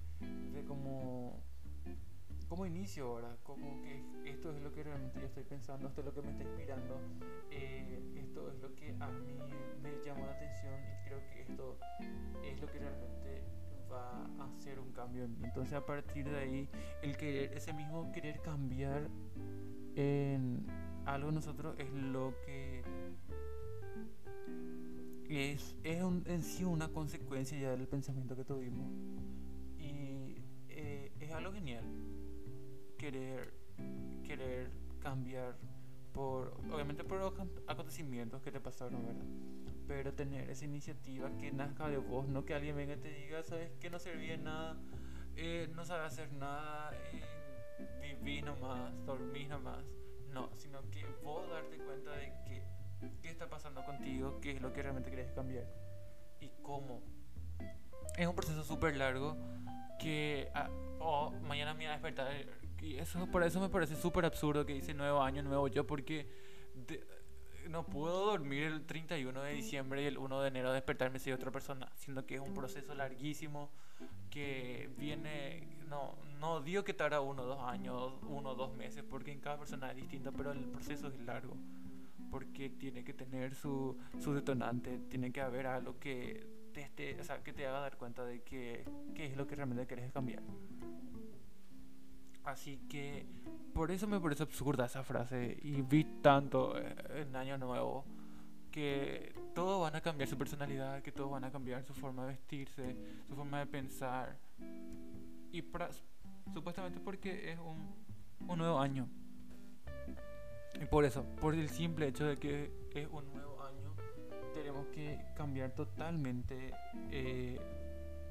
de 0.53 0.65
como 0.65 1.43
como 2.49 2.67
inicio 2.67 3.07
ahora, 3.07 3.37
como 3.43 3.83
que 3.83 4.05
esto 4.27 4.55
es 4.55 4.63
lo 4.63 4.71
que 4.73 4.85
realmente 4.85 5.19
yo 5.19 5.27
estoy 5.27 5.45
pensando, 5.45 5.89
esto 5.89 6.03
es 6.03 6.07
lo 6.07 6.15
que 6.15 6.23
me 6.23 6.31
está 6.31 6.45
inspirando, 6.45 7.01
esto 7.51 8.53
es 8.53 8.61
lo 8.61 8.75
que 8.75 8.95
a 9.01 9.09
mí 9.09 9.39
me 9.83 9.91
llamó 10.05 10.27
la 10.27 10.33
atención 10.33 10.75
y 10.75 11.09
creo 11.09 11.27
que 11.31 11.43
esto 11.43 11.79
es 12.45 12.61
lo 12.61 12.67
que 12.67 12.79
realmente 12.79 13.43
a 13.95 14.51
hacer 14.57 14.79
un 14.79 14.93
cambio 14.93 15.25
Entonces 15.43 15.75
a 15.75 15.85
partir 15.85 16.29
de 16.29 16.39
ahí, 16.39 16.69
el 17.03 17.17
querer, 17.17 17.53
ese 17.55 17.73
mismo 17.73 18.11
querer 18.13 18.41
cambiar 18.41 19.09
en 19.97 20.67
algo 21.07 21.31
nosotros 21.31 21.77
es 21.79 21.91
lo 21.93 22.35
que 22.45 22.74
es, 25.29 25.77
es 25.83 26.01
en 26.01 26.43
sí 26.43 26.65
una 26.65 26.89
consecuencia 26.89 27.59
ya 27.59 27.71
del 27.71 27.87
pensamiento 27.87 28.37
que 28.37 28.45
tuvimos. 28.45 28.91
Y 29.79 30.43
eh, 30.69 31.13
es 31.21 31.33
algo 31.33 31.53
genial 31.53 31.85
querer, 32.99 33.53
querer 34.25 34.71
cambiar 35.01 35.57
por, 36.13 36.57
obviamente 36.71 37.05
por 37.05 37.21
acontecimientos 37.67 38.43
que 38.43 38.53
te 38.53 38.61
pasaron, 38.61 39.05
¿verdad? 39.05 39.25
pero 39.87 40.13
tener 40.15 40.49
esa 40.51 40.65
iniciativa 40.65 41.31
que 41.37 41.53
nazca 41.53 41.89
de 41.89 41.99
vos, 41.99 42.27
no 42.27 42.45
que 42.45 42.55
alguien 42.55 42.77
venga 42.77 42.95
y 42.95 42.99
te 42.99 43.13
diga, 43.13 43.43
sabes 43.43 43.71
que 43.81 43.91
no 43.91 43.99
servía 43.99 44.37
nada, 44.37 44.77
eh, 45.37 45.71
no 45.75 45.85
sabes 45.85 46.13
hacer 46.13 46.33
nada, 46.33 46.93
eh, 47.13 48.43
nomás, 48.43 48.93
dormí 49.05 49.47
nomás, 49.47 49.85
no, 50.33 50.49
sino 50.55 50.81
que 50.91 51.05
vos 51.23 51.49
darte 51.51 51.77
cuenta 51.79 52.13
de 52.13 52.33
qué 53.23 53.31
está 53.31 53.49
pasando 53.49 53.85
contigo, 53.85 54.41
qué 54.41 54.53
es 54.53 54.63
lo 54.63 54.73
que 54.73 54.83
realmente 54.83 55.11
quieres 55.11 55.33
cambiar 55.33 55.67
y 56.41 56.51
cómo. 56.63 57.03
Es 58.17 58.27
un 58.27 58.35
proceso 58.35 58.63
súper 58.63 58.97
largo 58.97 59.37
que 59.99 60.51
ah, 60.55 60.69
oh, 61.01 61.31
mañana 61.43 61.75
me 61.75 61.81
voy 61.81 61.87
a 61.87 61.93
despertar 61.93 62.33
y 62.81 62.99
eso 62.99 63.27
por 63.29 63.43
eso 63.43 63.61
me 63.61 63.69
parece 63.69 63.97
súper 63.97 64.27
absurdo 64.27 64.67
que 64.67 64.75
dice 64.75 64.93
nuevo 64.93 65.23
año, 65.23 65.43
nuevo 65.43 65.69
yo, 65.69 65.87
porque 65.87 66.29
no 67.69 67.87
puedo 67.87 68.27
dormir 68.27 68.65
el 68.65 68.85
31 68.85 69.43
de 69.43 69.53
diciembre 69.55 70.03
y 70.03 70.07
el 70.07 70.19
1 70.19 70.43
de 70.43 70.49
enero 70.49 70.73
despertarme 70.73 71.19
si 71.19 71.33
otra 71.33 71.51
persona, 71.51 71.91
siendo 71.97 72.27
que 72.27 72.35
es 72.35 72.41
un 72.41 72.53
proceso 72.53 72.95
larguísimo 72.95 73.71
que 74.31 74.91
viene, 74.99 75.67
no, 75.89 76.17
no 76.41 76.61
digo 76.61 76.85
que 76.85 76.93
tarda 76.93 77.21
uno, 77.21 77.45
dos 77.45 77.63
años, 77.63 78.13
uno, 78.29 78.55
dos 78.55 78.75
meses, 78.77 79.03
porque 79.09 79.33
en 79.33 79.41
cada 79.41 79.59
persona 79.59 79.91
es 79.91 79.97
distinto, 79.97 80.33
pero 80.33 80.53
el 80.53 80.65
proceso 80.65 81.09
es 81.09 81.19
largo, 81.21 81.57
porque 82.35 82.69
tiene 82.69 83.05
que 83.05 83.15
tener 83.15 83.55
su, 83.55 83.97
su 84.19 84.35
detonante, 84.35 84.99
tiene 85.09 85.31
que 85.31 85.41
haber 85.41 85.69
algo 85.69 86.01
que 86.01 86.45
te, 86.73 86.81
esté, 86.81 87.21
o 87.21 87.23
sea, 87.23 87.45
que 87.45 87.53
te 87.53 87.65
haga 87.65 87.79
dar 87.79 87.97
cuenta 87.97 88.25
de 88.25 88.43
que, 88.43 88.85
qué 89.15 89.27
es 89.27 89.37
lo 89.37 89.47
que 89.47 89.55
realmente 89.55 89.87
quieres 89.87 90.11
cambiar. 90.11 90.43
Así 92.43 92.79
que 92.89 93.25
por 93.73 93.93
eso 93.93 94.09
me 94.09 94.19
parece 94.19 94.43
absurda 94.43 94.87
esa 94.87 95.05
frase 95.05 95.57
y 95.63 95.81
vi 95.83 96.03
tanto 96.23 96.77
eh, 96.77 96.97
en 97.21 97.37
Año 97.37 97.57
Nuevo 97.57 98.05
que 98.73 99.33
todos 99.55 99.83
van 99.83 99.95
a 99.95 100.01
cambiar 100.01 100.29
su 100.29 100.37
personalidad, 100.37 101.03
que 101.03 101.13
todos 101.13 101.31
van 101.31 101.45
a 101.45 101.53
cambiar 101.53 101.85
su 101.85 101.95
forma 101.95 102.23
de 102.23 102.33
vestirse, 102.33 102.97
su 103.29 103.37
forma 103.37 103.61
de 103.61 103.67
pensar. 103.67 104.37
Y 105.53 105.63
supuestamente 106.53 106.99
porque 106.99 107.53
es 107.53 107.61
un, 107.61 107.95
un, 108.49 108.59
nuevo 108.59 108.81
año. 108.81 109.09
Y 110.81 110.87
por 110.87 111.05
eso, 111.05 111.25
por 111.41 111.55
el 111.55 111.69
simple 111.69 112.09
hecho 112.09 112.27
de 112.27 112.37
que 112.37 112.73
es 112.95 113.09
un 113.09 113.33
nuevo 113.33 113.63
año, 113.63 113.95
tenemos 114.55 114.87
que 114.89 115.21
cambiar 115.37 115.73
totalmente 115.75 116.73
eh, 117.11 117.59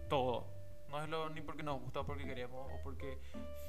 todo. 0.10 0.48
No 0.90 0.98
hagámoslo 0.98 1.30
ni 1.32 1.42
porque 1.42 1.64
nos 1.64 1.82
gusta 1.82 2.04
porque 2.04 2.26
queremos 2.26 2.72
o 2.72 2.84
porque 2.84 3.20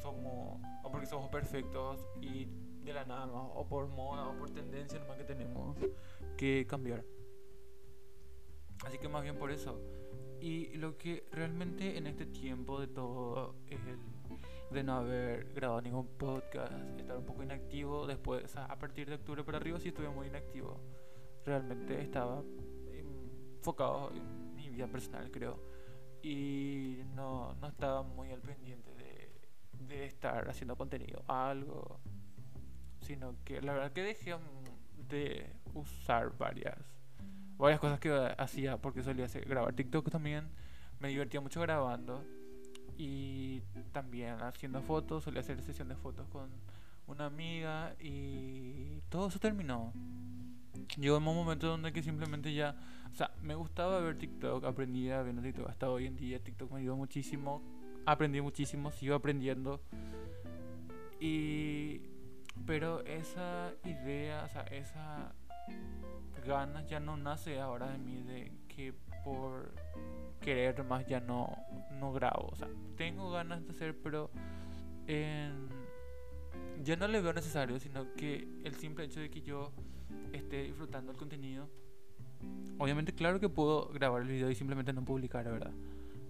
somos 0.03 0.61
o 0.83 0.91
porque 0.91 1.07
somos 1.07 1.31
perfectos 1.31 2.07
y 2.21 2.47
de 2.85 2.93
la 2.93 3.05
nada 3.05 3.27
más 3.27 3.51
o 3.55 3.67
por 3.67 3.89
moda 3.89 4.29
o 4.29 4.37
por 4.37 4.51
tendencia 4.51 4.99
nomás 4.99 5.17
que 5.17 5.25
tenemos 5.25 5.77
que 6.37 6.67
cambiar. 6.67 7.05
Así 8.85 8.99
que 8.99 9.09
más 9.09 9.23
bien 9.23 9.39
por 9.39 9.51
eso. 9.51 9.81
Y 10.41 10.77
lo 10.77 10.99
que 10.99 11.27
realmente 11.33 11.97
en 11.97 12.07
este 12.07 12.27
tiempo 12.27 12.79
de 12.79 12.89
todo 12.89 13.57
es 13.69 13.81
el 13.87 13.99
de 14.71 14.83
no 14.83 14.95
haber 14.95 15.53
grabado 15.53 15.81
ningún 15.81 16.07
podcast, 16.19 16.73
estar 16.99 17.17
un 17.17 17.25
poco 17.25 17.43
inactivo 17.43 18.07
después, 18.07 18.57
a 18.57 18.79
partir 18.79 19.09
de 19.09 19.17
octubre 19.17 19.45
para 19.45 19.59
arriba 19.59 19.79
sí 19.79 19.89
estuve 19.89 20.09
muy 20.09 20.29
inactivo. 20.29 20.81
Realmente 21.45 22.01
estaba 22.01 22.43
enfocado 22.91 24.11
en 24.15 24.55
mi 24.55 24.69
vida 24.71 24.87
personal, 24.87 25.31
creo. 25.31 25.61
Y 26.23 27.03
no, 27.15 27.55
no 27.55 27.69
estaba 27.69 28.03
muy 28.03 28.31
al 28.31 28.41
pendiente 28.41 28.95
de, 28.95 29.31
de 29.87 30.07
estar 30.07 30.49
haciendo 30.49 30.77
contenido, 30.77 31.23
algo. 31.29 32.01
Sino 33.01 33.37
que 33.45 33.61
la 33.61 33.75
verdad 33.75 33.93
que 33.93 34.03
dejé 34.03 34.35
de 35.09 35.53
usar 35.75 36.37
varias 36.39 36.79
varias 37.57 37.79
cosas 37.79 38.01
que 38.01 38.11
hacía 38.39 38.79
porque 38.79 39.03
solía 39.03 39.27
hacer, 39.27 39.47
grabar 39.47 39.75
TikTok 39.75 40.11
también. 40.11 40.49
Me 40.99 41.09
divertía 41.09 41.41
mucho 41.41 41.61
grabando 41.61 42.25
y 42.97 43.63
también 43.93 44.41
haciendo 44.43 44.83
fotos, 44.83 45.25
solía 45.25 45.41
hacer 45.41 45.61
sesión 45.63 45.89
de 45.89 45.97
fotos 45.97 46.29
con 46.29 46.51
una 47.07 47.27
amiga 47.27 47.95
y 48.01 49.01
todo 49.09 49.29
eso 49.29 49.39
terminó. 49.39 49.93
Llegó 50.99 51.19
un 51.19 51.25
momento 51.25 51.67
donde 51.67 51.93
que 51.93 52.03
simplemente 52.03 52.53
ya, 52.53 52.77
o 53.13 53.15
sea, 53.15 53.31
me 53.43 53.55
gustaba 53.55 54.01
ver 54.01 54.19
TikTok, 54.19 54.65
aprendía 54.65 55.23
viendo 55.23 55.43
TikTok, 55.43 55.69
hasta 55.69 55.89
hoy 55.89 56.07
en 56.07 56.17
día 56.17 56.43
TikTok 56.43 56.71
me 56.73 56.81
ayudó 56.81 56.97
muchísimo, 56.97 57.63
aprendí 58.07 58.41
muchísimo, 58.41 58.91
sigo 58.91 59.15
aprendiendo 59.15 59.81
y 61.21 62.01
pero 62.67 63.05
esa 63.05 63.73
idea, 63.85 64.45
o 64.45 64.49
sea, 64.49 64.63
esa 64.63 65.35
ganas 66.47 66.87
ya 66.89 67.01
no 67.01 67.17
nace 67.17 67.61
ahora 67.61 67.91
de 67.91 67.99
mí 67.99 68.23
de 68.23 68.53
que 68.69 68.95
por 69.25 69.75
querer 70.45 70.85
más 70.85 71.07
ya 71.07 71.21
no, 71.21 71.57
no 71.99 72.13
grabo. 72.13 72.49
O 72.53 72.57
sea, 72.57 72.69
tengo 72.97 73.31
ganas 73.31 73.65
de 73.65 73.71
hacer, 73.71 73.97
pero 74.03 74.31
ya 76.83 76.97
no 76.97 77.09
le 77.09 77.21
veo 77.21 77.33
necesario, 77.33 77.81
sino 77.81 78.15
que 78.15 78.47
el 78.65 78.75
simple 78.75 79.05
hecho 79.05 79.21
de 79.21 79.31
que 79.31 79.41
yo 79.41 79.73
esté 80.33 80.65
disfrutando 80.65 81.13
el 81.13 81.17
contenido. 81.17 81.69
Obviamente, 82.79 83.15
claro 83.15 83.41
que 83.41 83.49
puedo 83.49 83.89
grabar 83.89 84.23
el 84.23 84.29
video 84.29 84.51
y 84.51 84.55
simplemente 84.55 84.93
no 84.93 85.05
publicar, 85.05 85.45
¿verdad? 85.45 85.73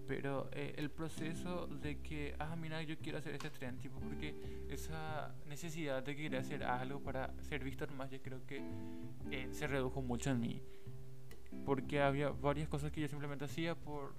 pero 0.07 0.48
eh, 0.53 0.74
el 0.77 0.90
proceso 0.90 1.66
de 1.66 1.98
que, 1.98 2.35
ah, 2.38 2.57
mira, 2.57 2.83
yo 2.83 2.96
quiero 2.98 3.18
hacer 3.18 3.35
este 3.35 3.50
tren, 3.50 3.79
tipo, 3.79 3.98
porque 4.00 4.35
esa 4.68 5.35
necesidad 5.46 6.03
de 6.03 6.14
querer 6.14 6.40
hacer 6.40 6.62
algo 6.64 7.00
para 7.00 7.33
ser 7.42 7.64
visto 7.64 7.87
más, 7.96 8.11
yo 8.11 8.20
creo 8.20 8.44
que 8.46 8.62
eh, 9.31 9.48
se 9.50 9.66
redujo 9.66 10.03
mucho 10.03 10.31
en 10.31 10.40
mí. 10.40 10.62
Porque 11.64 12.03
había 12.03 12.31
varias 12.31 12.68
cosas 12.68 12.92
que 12.92 13.00
yo 13.00 13.09
simplemente 13.09 13.44
hacía 13.44 13.74
por 13.74 14.14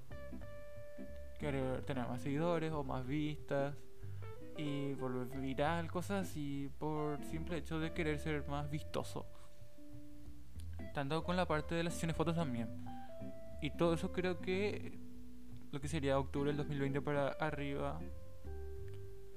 querer 1.40 1.84
tener 1.84 2.08
más 2.08 2.22
seguidores 2.22 2.72
o 2.72 2.84
más 2.84 3.06
vistas 3.06 3.76
y 4.58 4.94
volver 4.94 5.28
viral, 5.40 5.92
cosas 5.92 6.28
así, 6.28 6.70
por 6.80 7.22
simple 7.26 7.58
hecho 7.58 7.80
de 7.80 7.94
querer 7.94 8.20
ser 8.20 8.48
más 8.48 8.70
vistoso. 8.70 9.26
Tanto 10.94 11.24
con 11.24 11.36
la 11.36 11.46
parte 11.46 11.76
de 11.76 11.84
las 11.84 11.94
sesiones 11.94 12.16
fotos 12.16 12.36
también. 12.36 12.70
Y 13.62 13.72
todo 13.72 13.94
eso 13.94 14.12
creo 14.12 14.40
que 14.40 14.98
lo 15.72 15.82
que 15.82 15.88
sería 15.88 16.18
octubre 16.18 16.48
del 16.48 16.58
2020 16.58 17.02
para 17.02 17.30
arriba, 17.30 18.00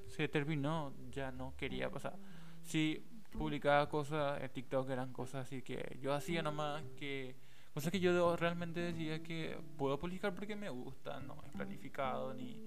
se 0.07 0.29
terminó, 0.29 0.93
ya 1.11 1.33
no 1.33 1.55
quería 1.57 1.91
pasar. 1.91 2.17
Si 2.63 3.05
publicaba 3.33 3.89
cosas 3.89 4.41
en 4.41 4.51
TikTok, 4.51 4.89
eran 4.91 5.13
cosas 5.13 5.47
así 5.47 5.63
que 5.63 5.99
yo 6.01 6.15
hacía 6.15 6.43
nomás, 6.43 6.83
que 6.97 7.37
cosas 7.79 7.93
que 7.93 8.01
yo 8.01 8.35
realmente 8.35 8.81
decía 8.81 9.23
que 9.23 9.57
puedo 9.77 10.01
publicar 10.01 10.35
porque 10.35 10.57
me 10.57 10.69
gusta, 10.69 11.21
no 11.21 11.41
es 11.47 11.53
planificado 11.53 12.35
ni 12.35 12.61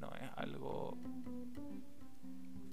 no 0.00 0.10
es 0.16 0.28
algo 0.34 0.98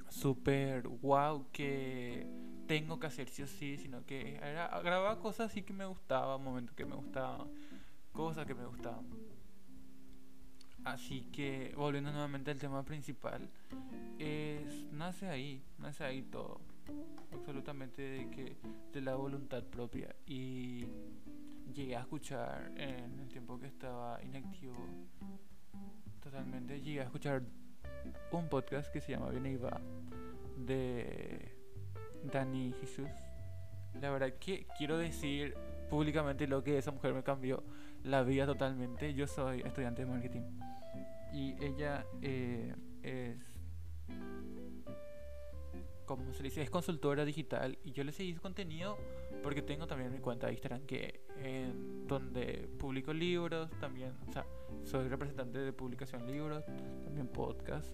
súper 0.09 0.87
wow 0.87 1.45
que 1.51 2.25
tengo 2.65 2.99
que 2.99 3.05
hacer 3.05 3.29
sí 3.29 3.43
o 3.43 3.47
sí, 3.47 3.77
sino 3.77 4.03
que 4.07 4.37
era, 4.37 4.79
grababa 4.81 5.19
cosas 5.19 5.51
así 5.51 5.61
que 5.61 5.71
me 5.71 5.85
gustaban, 5.85 6.43
momentos 6.43 6.75
que 6.75 6.83
me 6.83 6.95
gustaban, 6.95 7.47
cosas 8.11 8.47
que 8.47 8.55
me 8.55 8.65
gustaban. 8.65 9.05
Así 10.85 11.29
que, 11.31 11.75
volviendo 11.77 12.11
nuevamente 12.11 12.49
al 12.49 12.57
tema 12.57 12.83
principal, 12.83 13.47
es, 14.17 14.91
nace 14.91 15.29
ahí, 15.29 15.61
nace 15.77 16.03
ahí 16.03 16.23
todo, 16.23 16.59
absolutamente 17.31 18.01
de, 18.01 18.29
que, 18.31 18.57
de 18.91 19.01
la 19.01 19.13
voluntad 19.13 19.63
propia. 19.63 20.15
Y 20.25 20.87
llegué 21.71 21.95
a 21.95 22.01
escuchar 22.01 22.71
en 22.75 23.19
el 23.19 23.27
tiempo 23.29 23.59
que 23.59 23.67
estaba 23.67 24.21
inactivo, 24.23 24.75
totalmente, 26.21 26.81
llegué 26.81 27.01
a 27.01 27.03
escuchar 27.03 27.43
un 28.31 28.49
podcast 28.49 28.91
que 28.91 29.01
se 29.01 29.11
llama 29.11 29.29
Viene 29.29 29.51
y 29.51 29.57
Va, 29.57 29.79
de 30.57 31.55
Dani 32.31 32.73
Jesús. 32.79 33.09
La 34.01 34.09
verdad 34.09 34.33
que 34.39 34.65
quiero 34.77 34.97
decir 34.97 35.55
públicamente 35.89 36.47
lo 36.47 36.63
que 36.63 36.77
esa 36.77 36.91
mujer 36.91 37.13
me 37.13 37.23
cambió 37.23 37.63
la 38.03 38.23
vida 38.23 38.45
totalmente. 38.45 39.13
Yo 39.13 39.27
soy 39.27 39.61
estudiante 39.61 40.03
de 40.03 40.11
marketing 40.11 40.41
y 41.33 41.55
ella 41.63 42.05
eh, 42.21 42.75
es 43.01 43.37
como 46.05 46.33
se 46.33 46.43
dice 46.43 46.61
es 46.61 46.69
consultora 46.69 47.25
digital 47.25 47.77
y 47.83 47.91
yo 47.91 48.03
le 48.03 48.11
seguí 48.11 48.33
su 48.33 48.41
contenido 48.41 48.97
porque 49.43 49.61
tengo 49.61 49.85
también 49.85 50.11
mi 50.11 50.19
cuenta 50.19 50.47
de 50.47 50.53
Instagram 50.53 50.81
que 50.85 51.21
donde 52.07 52.69
publico 52.79 53.13
libros 53.13 53.69
también 53.79 54.13
o 54.27 54.31
sea 54.31 54.45
soy 54.83 55.07
representante 55.07 55.59
de 55.59 55.73
publicación 55.73 56.25
libros 56.25 56.63
también 57.03 57.27
podcast 57.27 57.93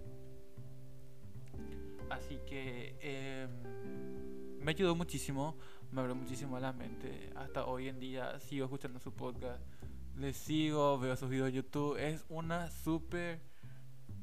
así 2.10 2.40
que 2.48 2.96
em, 3.02 4.60
me 4.64 4.72
ayudó 4.72 4.96
muchísimo 4.96 5.58
me 5.92 6.02
abrió 6.02 6.16
muchísimo 6.16 6.60
la 6.60 6.72
mente 6.72 7.32
hasta 7.36 7.66
hoy 7.66 7.88
en 7.88 8.00
día 8.00 8.40
sigo 8.40 8.66
escuchando 8.66 9.00
su 9.00 9.12
podcast 9.14 9.62
le 10.20 10.34
sigo, 10.34 11.00
veo 11.00 11.16
sus 11.16 11.30
videos 11.30 11.48
de 11.48 11.54
YouTube. 11.54 11.98
Es 11.98 12.26
una 12.28 12.70
súper 12.72 13.40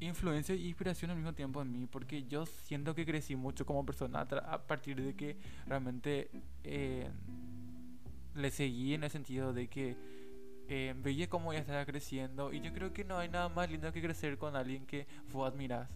influencia 0.00 0.54
e 0.54 0.59
inspiración 0.59 1.11
al 1.11 1.16
mismo 1.16 1.32
tiempo 1.32 1.62
en 1.62 1.72
mí, 1.72 1.87
porque 1.87 2.24
yo 2.24 2.46
siento 2.46 2.94
que 2.94 3.06
crecí 3.06 3.37
mucho 3.37 3.64
como 3.64 3.85
persona 3.85 4.20
a 4.20 4.62
partir 4.62 5.02
de 5.02 5.14
que 5.14 5.37
realmente 5.66 6.30
eh, 6.64 7.09
le 8.35 8.50
seguí 8.50 8.94
en 8.94 9.04
el 9.04 9.11
sentido 9.11 9.52
de 9.52 9.68
que 9.68 9.96
eh, 10.68 10.94
veía 10.98 11.28
cómo 11.28 11.52
ella 11.52 11.61
estaba 11.61 11.85
creciendo 11.87 12.52
y 12.52 12.61
yo 12.61 12.72
creo 12.72 12.92
que 12.92 13.04
no 13.04 13.18
hay 13.18 13.28
nada 13.28 13.48
más 13.48 13.70
lindo 13.70 13.92
que 13.92 14.02
crecer 14.02 14.37
con 14.37 14.56
alguien 14.56 14.85
que 14.85 15.06
vos 15.32 15.50
admiras 15.50 15.88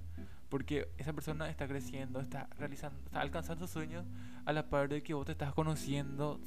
porque 0.50 0.88
esa 0.98 1.12
persona 1.12 1.48
está 1.48 1.66
creciendo, 1.66 2.20
está 2.20 2.48
realizando, 2.58 2.98
está 3.06 3.20
alcanzando 3.20 3.66
sueños 3.66 4.04
a 4.44 4.52
la 4.52 4.68
par 4.68 4.88
de 4.88 5.02
que 5.02 5.14
vos 5.14 5.24
te 5.24 5.32
estás 5.32 5.54
conociendo, 5.54 6.40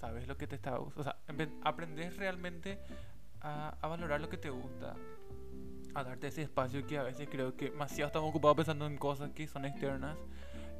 sabes 0.00 0.26
lo 0.26 0.36
que 0.36 0.46
te 0.46 0.56
está 0.56 0.80
O 0.80 0.92
aprendes 1.62 2.16
realmente 2.16 2.78
a, 3.42 3.76
valorar 3.82 4.20
lo 4.20 4.28
que 4.28 4.38
te 4.38 4.50
gusta, 4.50 4.96
a 5.94 6.04
darte 6.04 6.28
ese 6.28 6.42
espacio 6.42 6.86
que 6.86 6.98
a 6.98 7.02
veces 7.02 7.28
creo 7.30 7.56
que 7.56 7.70
demasiado 7.70 8.06
estamos 8.08 8.30
ocupados 8.30 8.56
pensando 8.56 8.86
en 8.86 8.96
cosas 8.96 9.30
que 9.32 9.46
son 9.46 9.64
externas 9.64 10.16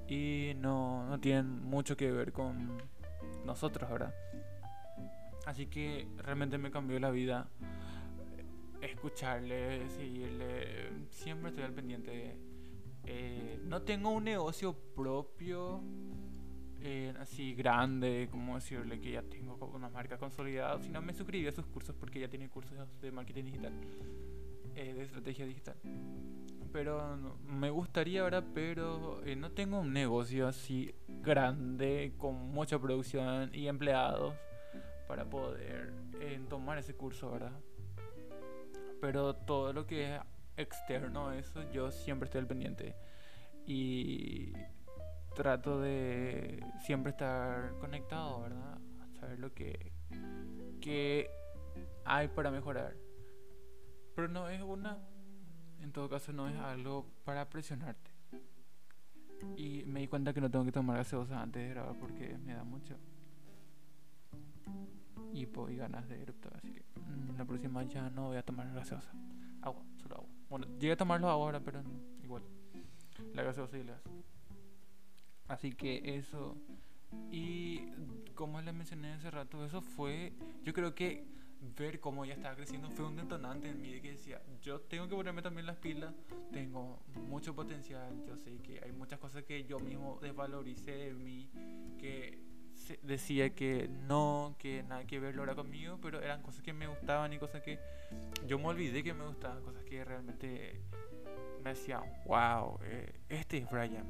y 0.08 0.52
no, 0.56 1.06
no 1.08 1.20
tienen 1.20 1.62
mucho 1.62 1.96
que 1.96 2.10
ver 2.10 2.32
con 2.32 2.78
nosotros, 3.44 3.90
¿verdad? 3.90 4.14
Así 5.46 5.66
que 5.66 6.06
realmente 6.18 6.58
me 6.58 6.70
cambió 6.70 6.98
la 7.00 7.10
vida 7.10 7.48
escucharle, 8.80 9.88
seguirle. 9.90 10.90
Siempre 11.10 11.50
estoy 11.50 11.64
al 11.64 11.72
pendiente. 11.72 12.36
Eh, 13.04 13.60
no 13.64 13.82
tengo 13.82 14.10
un 14.10 14.24
negocio 14.24 14.76
propio 14.94 15.82
eh, 16.80 17.14
así 17.20 17.54
grande, 17.54 18.28
como 18.30 18.54
decirle 18.56 19.00
que 19.00 19.12
ya 19.12 19.22
tengo 19.22 19.54
una 19.74 19.88
marca 19.88 20.18
consolidada, 20.18 20.80
sino 20.80 21.00
me 21.02 21.12
suscribí 21.12 21.46
a 21.46 21.52
sus 21.52 21.66
cursos 21.66 21.94
porque 21.94 22.20
ya 22.20 22.28
tiene 22.28 22.48
cursos 22.48 22.76
de 23.00 23.10
marketing 23.10 23.44
digital, 23.44 23.72
eh, 24.74 24.94
de 24.94 25.02
estrategia 25.02 25.46
digital. 25.46 25.76
Pero 26.72 27.18
me 27.46 27.70
gustaría 27.70 28.22
ahora, 28.22 28.42
pero 28.54 29.22
eh, 29.24 29.36
no 29.36 29.52
tengo 29.52 29.80
un 29.80 29.92
negocio 29.92 30.48
así 30.48 30.94
grande, 31.06 32.14
con 32.16 32.34
mucha 32.34 32.78
producción 32.78 33.50
y 33.54 33.68
empleados 33.68 34.34
para 35.06 35.28
poder 35.28 35.92
tomar 36.48 36.78
ese 36.78 36.94
curso, 36.94 37.30
¿verdad? 37.32 37.52
Pero 39.00 39.34
todo 39.34 39.72
lo 39.72 39.86
que 39.86 40.14
es 40.14 40.20
externo, 40.56 41.32
eso 41.32 41.70
yo 41.72 41.90
siempre 41.90 42.26
estoy 42.26 42.40
al 42.40 42.46
pendiente. 42.46 42.94
Y 43.66 44.52
trato 45.34 45.80
de 45.80 46.64
siempre 46.84 47.10
estar 47.10 47.72
conectado, 47.80 48.42
¿verdad? 48.42 48.78
Saber 49.18 49.38
lo 49.38 49.52
que, 49.52 49.92
que 50.80 51.30
hay 52.04 52.28
para 52.28 52.50
mejorar. 52.50 52.94
Pero 54.14 54.28
no 54.28 54.48
es 54.48 54.62
una, 54.62 54.98
en 55.80 55.92
todo 55.92 56.08
caso 56.08 56.32
no 56.32 56.48
es 56.48 56.56
algo 56.56 57.06
para 57.24 57.48
presionarte. 57.48 58.10
Y 59.56 59.84
me 59.86 60.00
di 60.00 60.08
cuenta 60.08 60.32
que 60.32 60.40
no 60.40 60.50
tengo 60.50 60.64
que 60.64 60.72
tomar 60.72 60.98
gaseosa 60.98 61.40
antes 61.42 61.62
de 61.62 61.70
grabar 61.70 61.96
porque 61.98 62.38
me 62.38 62.54
da 62.54 62.62
mucho 62.62 62.96
hipo 65.32 65.68
y 65.68 65.76
ganas 65.76 66.08
de 66.08 66.22
eruptar. 66.22 66.56
Así 66.56 66.72
que 66.72 66.82
mm, 67.00 67.36
la 67.36 67.44
próxima 67.44 67.82
ya 67.84 68.10
no 68.10 68.28
voy 68.28 68.36
a 68.36 68.42
tomar 68.42 68.72
gaseosa. 68.72 69.10
Agua, 69.60 69.82
solo 69.96 70.16
agua. 70.16 70.28
Bueno, 70.48 70.66
llegué 70.78 70.92
a 70.92 70.96
tomarlo 70.96 71.28
ahora, 71.28 71.60
pero 71.60 71.82
igual. 72.22 72.42
La 73.34 73.42
gaseosa 73.42 73.78
y 73.78 73.84
las. 73.84 74.00
Así 75.48 75.72
que 75.72 76.16
eso. 76.16 76.56
Y 77.30 77.90
como 78.34 78.60
les 78.60 78.74
mencioné 78.74 79.12
hace 79.12 79.30
rato, 79.30 79.64
eso 79.64 79.82
fue. 79.82 80.32
Yo 80.64 80.72
creo 80.72 80.94
que 80.94 81.26
ver 81.62 82.00
cómo 82.00 82.24
ella 82.24 82.34
estaba 82.34 82.56
creciendo 82.56 82.90
fue 82.90 83.06
un 83.06 83.16
detonante 83.16 83.68
en 83.68 83.80
mí 83.80 84.00
que 84.00 84.12
decía, 84.12 84.42
yo 84.60 84.80
tengo 84.80 85.08
que 85.08 85.14
ponerme 85.14 85.42
también 85.42 85.66
las 85.66 85.76
pilas, 85.76 86.12
tengo 86.52 87.02
mucho 87.28 87.54
potencial, 87.54 88.22
yo 88.26 88.36
sé 88.36 88.58
que 88.62 88.80
hay 88.84 88.92
muchas 88.92 89.18
cosas 89.18 89.44
que 89.44 89.64
yo 89.64 89.78
mismo 89.78 90.18
desvaloricé 90.20 90.92
de 90.92 91.14
mí, 91.14 91.50
que 91.98 92.40
decía 93.02 93.54
que 93.54 93.88
no, 93.88 94.56
que 94.58 94.82
nada 94.82 95.06
que 95.06 95.20
ver 95.20 95.36
era 95.38 95.54
conmigo, 95.54 95.98
pero 96.02 96.20
eran 96.20 96.42
cosas 96.42 96.62
que 96.62 96.72
me 96.72 96.88
gustaban 96.88 97.32
y 97.32 97.38
cosas 97.38 97.62
que 97.62 97.78
yo 98.46 98.58
me 98.58 98.66
olvidé 98.66 99.04
que 99.04 99.14
me 99.14 99.24
gustaban, 99.24 99.62
cosas 99.62 99.84
que 99.84 100.04
realmente 100.04 100.80
me 101.62 101.70
hacían, 101.70 102.02
wow, 102.26 102.78
eh, 102.82 103.20
este 103.28 103.58
es 103.58 103.70
Brian. 103.70 104.06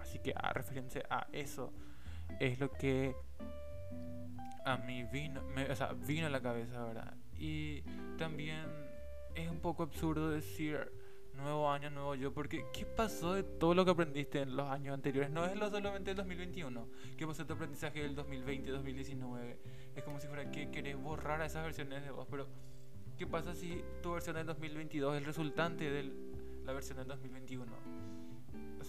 Así 0.00 0.18
que 0.18 0.32
a 0.36 0.52
referencia 0.52 1.04
a 1.08 1.28
eso 1.32 1.72
es 2.40 2.58
lo 2.58 2.70
que 2.72 3.14
a 4.64 4.76
mí 4.76 5.04
vino, 5.04 5.42
o 5.70 5.74
sea, 5.74 5.92
vino 5.92 6.26
a 6.26 6.30
la 6.30 6.40
cabeza, 6.40 6.84
¿verdad? 6.84 7.16
Y 7.38 7.82
también 8.16 8.66
es 9.34 9.48
un 9.48 9.60
poco 9.60 9.82
absurdo 9.82 10.30
decir 10.30 10.92
nuevo 11.34 11.70
año, 11.70 11.90
nuevo 11.90 12.14
yo, 12.14 12.32
porque 12.32 12.64
¿qué 12.72 12.84
pasó 12.84 13.34
de 13.34 13.42
todo 13.42 13.74
lo 13.74 13.84
que 13.84 13.90
aprendiste 13.90 14.42
en 14.42 14.54
los 14.54 14.68
años 14.68 14.94
anteriores? 14.94 15.30
No 15.30 15.44
es 15.44 15.56
lo 15.56 15.70
solamente 15.70 16.10
el 16.10 16.16
2021, 16.16 16.88
¿qué 17.16 17.26
pasó 17.26 17.42
de 17.42 17.48
tu 17.48 17.54
aprendizaje 17.54 18.02
del 18.02 18.14
2020, 18.14 18.70
2019? 18.70 19.58
Es 19.96 20.04
como 20.04 20.20
si 20.20 20.26
fuera 20.28 20.50
que 20.50 20.70
querés 20.70 20.96
borrar 20.96 21.40
a 21.40 21.46
esas 21.46 21.64
versiones 21.64 22.04
de 22.04 22.10
vos, 22.10 22.26
pero 22.30 22.46
¿qué 23.16 23.26
pasa 23.26 23.54
si 23.54 23.82
tu 24.02 24.12
versión 24.12 24.36
del 24.36 24.46
2022 24.46 25.14
es 25.14 25.18
el 25.20 25.24
resultante 25.24 25.90
de 25.90 26.12
la 26.64 26.72
versión 26.72 26.98
del 26.98 27.08
2021? 27.08 28.11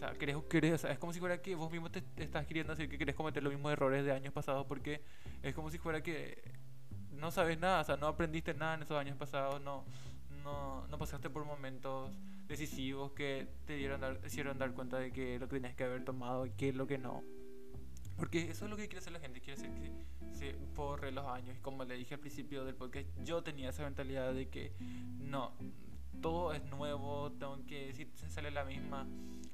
Sea, 0.04 0.12
querés, 0.16 0.36
querés, 0.50 0.74
o 0.74 0.78
sea, 0.80 0.92
es 0.92 1.00
como 1.00 1.14
si 1.14 1.22
fuera 1.22 1.42
que 1.42 1.56
vos 1.56 1.72
mismo 1.72 1.90
te, 1.90 2.04
estás 2.18 2.46
queriendo 2.46 2.76
decir 2.76 2.90
que 2.90 2.98
querés 2.98 3.16
cometer 3.16 3.42
los 3.42 3.54
mismos 3.54 3.72
errores 3.72 4.04
de 4.04 4.12
años 4.12 4.34
pasados 4.34 4.66
porque 4.68 5.02
es 5.42 5.56
como 5.56 5.70
si 5.70 5.78
fuera 5.78 6.04
que 6.04 6.44
no 7.12 7.32
sabes 7.32 7.58
nada, 7.58 7.80
o 7.80 7.84
sea, 7.86 7.96
no 7.96 8.08
aprendiste 8.08 8.54
nada 8.54 8.74
en 8.74 8.82
esos 8.82 8.98
años 8.98 9.16
pasados, 9.16 9.62
no, 9.62 9.86
no, 10.44 10.86
no 10.88 10.98
pasaste 10.98 11.30
por 11.30 11.46
momentos 11.46 12.12
decisivos 12.50 13.14
que 13.14 13.48
te 13.66 13.78
dieron 13.78 14.02
dar, 14.02 14.20
hicieron 14.26 14.58
dar 14.58 14.74
cuenta 14.74 15.00
de 15.00 15.14
que 15.14 15.40
lo 15.40 15.48
que 15.48 15.56
tenías 15.56 15.74
que 15.74 15.86
haber 15.86 16.04
tomado 16.04 16.46
y 16.46 16.52
que 16.52 16.74
lo 16.74 16.86
que 16.86 16.98
no. 16.98 17.24
Porque 18.18 18.52
eso 18.52 18.66
es 18.66 18.72
lo 18.72 18.76
que 18.76 18.88
quiere 18.88 19.00
hacer 19.00 19.14
la 19.14 19.22
gente, 19.22 19.40
quiere 19.40 19.58
hacer 19.58 19.72
que 19.74 19.90
se 20.34 20.54
borre 20.76 21.14
los 21.14 21.26
años. 21.28 21.56
Y 21.56 21.62
como 21.62 21.86
le 21.86 21.96
dije 21.96 22.16
al 22.16 22.20
principio 22.20 22.66
del 22.66 22.76
podcast, 22.76 23.08
yo 23.24 23.42
tenía 23.42 23.70
esa 23.70 23.84
mentalidad 23.84 24.34
de 24.34 24.50
que 24.50 24.74
no, 25.22 25.54
todo 26.24 26.54
es 26.54 26.64
nuevo, 26.72 27.32
tengo 27.34 27.64
que, 27.68 27.94
si 27.94 28.08
sale 28.30 28.50
la 28.50 28.64
misma 28.64 29.06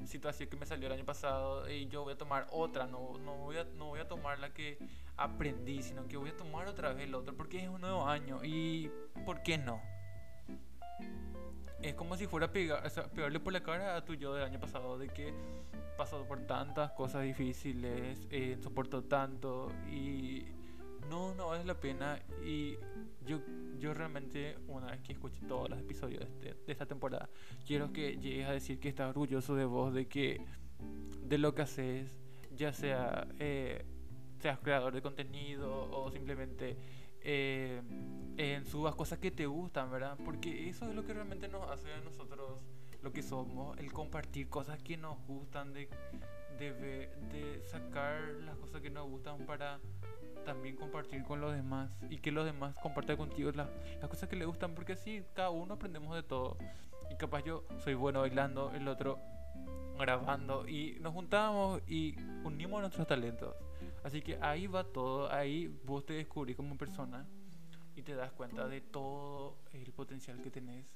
situación 0.05 0.47
que 0.47 0.55
me 0.55 0.65
salió 0.65 0.88
el 0.88 0.93
año 0.93 1.05
pasado, 1.05 1.69
y 1.69 1.88
yo 1.88 2.03
voy 2.03 2.13
a 2.13 2.17
tomar 2.17 2.47
otra, 2.51 2.86
no, 2.86 3.17
no, 3.17 3.36
voy 3.36 3.58
a, 3.58 3.65
no 3.75 3.88
voy 3.88 3.99
a 3.99 4.08
tomar 4.08 4.39
la 4.39 4.53
que 4.53 4.77
aprendí, 5.17 5.84
sino 5.84 6.08
que 6.08 6.15
voy 6.15 6.29
a 6.29 6.38
tomar 6.38 6.67
otra 6.67 6.93
vez 6.93 7.10
la 7.10 7.17
otra, 7.17 7.34
porque 7.34 7.62
es 7.62 7.67
un 7.67 7.82
nuevo 7.82 8.08
año 8.08 8.39
y 8.43 8.89
¿por 9.25 9.43
qué 9.43 9.58
no? 9.58 9.82
es 11.82 11.95
como 11.95 12.17
si 12.17 12.27
fuera 12.27 12.51
pegar, 12.51 12.84
pegarle 13.15 13.39
por 13.39 13.53
la 13.53 13.63
cara 13.63 13.95
a 13.95 14.05
tu 14.05 14.13
yo 14.13 14.34
del 14.34 14.43
año 14.43 14.60
pasado, 14.60 14.97
de 14.97 15.08
que 15.10 15.34
pasado 15.97 16.25
por 16.25 16.45
tantas 16.45 16.91
cosas 16.91 17.23
difíciles, 17.23 18.27
eh, 18.29 18.58
soportó 18.62 19.03
tanto 19.03 19.71
y 19.89 20.45
no, 21.10 21.34
no 21.36 21.48
vale 21.48 21.65
la 21.65 21.80
pena. 21.80 22.19
Y 22.45 22.76
yo, 23.26 23.39
yo 23.78 23.93
realmente, 23.93 24.58
una 24.67 24.91
vez 24.91 25.02
que 25.02 25.13
escuché 25.13 25.41
todos 25.48 25.69
los 25.69 25.80
episodios 25.80 26.19
de, 26.19 26.26
este, 26.26 26.65
de 26.65 26.72
esta 26.72 26.86
temporada, 26.86 27.30
quiero 27.65 27.91
que 27.91 28.17
llegues 28.17 28.48
a 28.48 28.52
decir 28.52 28.80
que 28.80 28.89
estás 28.89 29.10
orgulloso 29.10 29.56
de 29.56 29.65
vos, 29.65 29.93
de 29.93 30.08
que 30.08 30.41
de 31.24 31.38
lo 31.38 31.54
que 31.54 31.63
haces, 31.63 32.19
ya 32.56 32.74
sea 32.74 33.28
eh, 33.39 33.86
seas 34.39 34.60
creador 34.60 34.93
de 34.93 35.02
contenido 35.02 35.89
o 35.91 36.10
simplemente 36.12 36.78
eh, 37.22 37.82
subas 38.65 38.95
cosas 38.95 39.19
que 39.19 39.32
te 39.32 39.45
gustan, 39.45 39.91
¿verdad? 39.91 40.17
Porque 40.24 40.69
eso 40.69 40.88
es 40.88 40.95
lo 40.95 41.06
que 41.06 41.13
realmente 41.13 41.48
nos 41.48 41.69
hace 41.69 41.91
a 41.93 42.00
nosotros 42.02 42.62
lo 43.02 43.12
que 43.12 43.22
somos, 43.22 43.78
el 43.78 43.91
compartir 43.91 44.50
cosas 44.50 44.82
que 44.82 44.98
nos 44.98 45.17
gustan, 45.26 45.74
de, 45.74 45.89
de, 46.60 47.10
de 47.32 47.63
sacar 47.63 48.22
las 48.45 48.58
cosas 48.58 48.82
que 48.82 48.89
nos 48.89 49.08
gustan 49.08 49.45
para 49.45 49.80
también 50.45 50.76
compartir 50.76 51.24
con 51.24 51.41
los 51.41 51.54
demás 51.54 51.91
y 52.10 52.17
que 52.17 52.32
los 52.32 52.45
demás 52.45 52.76
compartan 52.82 53.17
contigo 53.17 53.52
las, 53.52 53.69
las 54.00 54.10
cosas 54.10 54.28
que 54.30 54.36
les 54.36 54.48
gustan, 54.48 54.74
porque 54.74 54.93
así 54.93 55.24
cada 55.34 55.50
uno 55.50 55.76
aprendemos 55.76 56.15
de 56.15 56.24
todo. 56.24 56.58
Y 57.12 57.15
capaz 57.15 57.43
yo 57.43 57.65
soy 57.80 57.93
bueno 57.93 58.22
bailando, 58.22 58.72
el 58.74 58.88
otro 58.88 59.19
grabando 59.98 60.67
y 60.67 60.98
nos 61.02 61.13
juntamos 61.13 61.82
y 61.88 62.15
unimos 62.43 62.82
nuestros 62.82 63.06
talentos. 63.08 63.56
Así 64.04 64.22
que 64.22 64.38
ahí 64.41 64.67
va 64.67 64.84
todo, 64.84 65.32
ahí 65.32 65.67
vos 65.86 66.06
te 66.06 66.13
descubrís 66.13 66.56
como 66.56 66.78
persona 66.78 67.28
y 67.95 68.02
te 68.02 68.15
das 68.15 68.32
cuenta 68.32 68.67
de 68.67 68.82
todo 68.82 69.58
el 69.74 69.91
potencial 69.91 70.41
que 70.41 70.50
tenés. 70.50 70.95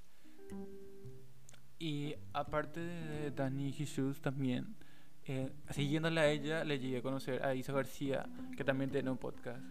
Y 1.79 2.15
aparte 2.31 2.79
de 2.79 3.31
Dani 3.31 3.73
Jesús 3.73 4.21
también, 4.21 4.75
eh, 5.25 5.51
siguiéndola 5.69 6.21
a 6.21 6.27
ella, 6.27 6.63
le 6.63 6.79
llegué 6.79 6.97
a 6.97 7.01
conocer 7.01 7.43
a 7.45 7.55
Isa 7.55 7.73
García, 7.73 8.25
que 8.57 8.63
también 8.63 8.89
tiene 8.91 9.09
un 9.09 9.17
podcast. 9.17 9.63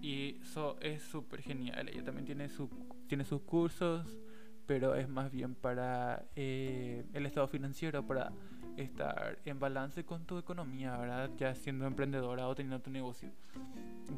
Y 0.00 0.36
eso 0.42 0.78
es 0.80 1.02
súper 1.02 1.42
genial. 1.42 1.88
Ella 1.88 2.04
también 2.04 2.26
tiene, 2.26 2.48
su, 2.48 2.68
tiene 3.06 3.24
sus 3.24 3.42
cursos, 3.42 4.18
pero 4.66 4.94
es 4.94 5.08
más 5.08 5.30
bien 5.30 5.54
para 5.54 6.24
eh, 6.36 7.04
el 7.12 7.26
estado 7.26 7.48
financiero, 7.48 8.06
para 8.06 8.32
estar 8.76 9.38
en 9.44 9.58
balance 9.58 10.04
con 10.04 10.24
tu 10.24 10.38
economía, 10.38 10.96
¿verdad? 10.96 11.30
Ya 11.36 11.54
siendo 11.54 11.86
emprendedora 11.86 12.48
o 12.48 12.54
teniendo 12.54 12.80
tu 12.80 12.90
negocio. 12.90 13.30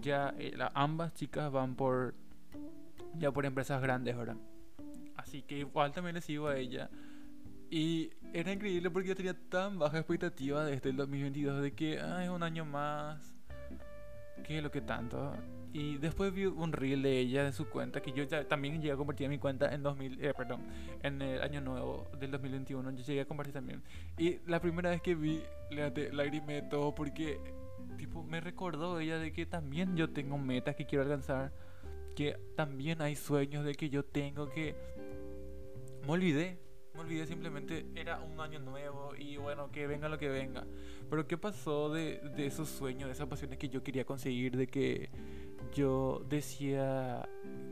Ya 0.01 0.35
eh, 0.38 0.57
ambas 0.75 1.14
chicas 1.14 1.51
van 1.51 1.75
por 1.75 2.14
ya 3.14 3.31
por 3.31 3.45
empresas 3.45 3.81
grandes, 3.83 4.16
¿verdad? 4.16 4.37
Así 5.16 5.42
que 5.42 5.59
igual 5.59 5.92
también 5.92 6.14
le 6.14 6.21
sigo 6.21 6.49
a 6.49 6.57
ella. 6.57 6.90
Y 7.73 8.11
era 8.35 8.53
increíble 8.53 8.91
porque 8.91 9.09
yo 9.09 9.17
tenía 9.17 9.33
tan 9.49 9.79
baja 9.79 9.97
expectativa 9.97 10.63
de 10.63 10.75
este 10.75 10.91
el 10.91 10.97
2022 10.97 11.63
de 11.63 11.73
que 11.73 11.99
ah, 12.01 12.23
es 12.23 12.29
un 12.29 12.43
año 12.43 12.67
más. 12.67 13.35
¿Qué 14.45 14.59
es 14.59 14.63
lo 14.63 14.71
que 14.71 14.83
tanto? 14.83 15.35
Y 15.73 15.97
después 15.97 16.35
vi 16.35 16.45
un 16.45 16.71
reel 16.75 17.01
de 17.01 17.19
ella 17.19 17.45
de 17.45 17.53
su 17.53 17.71
cuenta 17.71 18.03
que 18.03 18.13
yo 18.13 18.25
ya 18.25 18.47
también 18.47 18.75
llegué 18.75 18.93
a 18.93 18.97
compartir 18.97 19.25
en 19.25 19.31
mi 19.31 19.39
cuenta 19.39 19.75
en 19.75 19.83
2000, 19.83 20.23
eh, 20.23 20.35
perdón, 20.37 20.61
en 21.03 21.23
el 21.23 21.41
año 21.41 21.63
nuevo 21.63 22.11
del 22.21 22.31
2021. 22.33 22.91
Yo 22.91 23.05
llegué 23.05 23.23
a 23.23 23.25
compartir 23.25 23.55
también. 23.55 23.83
Y 24.19 24.37
la 24.47 24.61
primera 24.61 24.91
vez 24.91 25.01
que 25.01 25.15
vi, 25.15 25.43
lagrimé 25.71 26.61
todo 26.61 26.95
porque 26.95 27.41
tipo 27.97 28.23
me 28.23 28.43
recordó 28.43 29.01
ella 29.01 29.17
de 29.17 29.33
que 29.33 29.47
también 29.47 29.97
yo 29.97 30.11
tengo 30.11 30.37
metas 30.37 30.77
que 30.77 30.85
quiero 30.85 31.05
alcanzar, 31.05 31.55
que 32.17 32.39
también 32.55 33.01
hay 33.01 33.17
sueños 33.17 33.65
de 33.65 33.75
que 33.75 33.89
yo 33.89 34.05
tengo 34.05 34.51
que 34.51 34.77
me 36.05 36.13
olvidé 36.13 36.62
me 36.94 37.00
olvidé 37.00 37.26
simplemente, 37.26 37.87
era 37.94 38.20
un 38.20 38.38
año 38.40 38.59
nuevo 38.59 39.14
y 39.16 39.37
bueno, 39.37 39.70
que 39.70 39.87
venga 39.87 40.09
lo 40.09 40.18
que 40.18 40.28
venga. 40.28 40.66
Pero 41.09 41.26
¿qué 41.26 41.38
pasó 41.38 41.90
de, 41.90 42.20
esos 42.38 42.68
sueños, 42.68 43.07
de 43.09 43.12
esas 43.12 43.28
pasiones 43.28 43.59
que 43.59 43.68
yo 43.68 43.83
quería 43.83 44.05
conseguir, 44.05 44.57
de 44.57 44.66
que 44.66 45.11
yo 45.74 46.22
decía, 46.28 47.28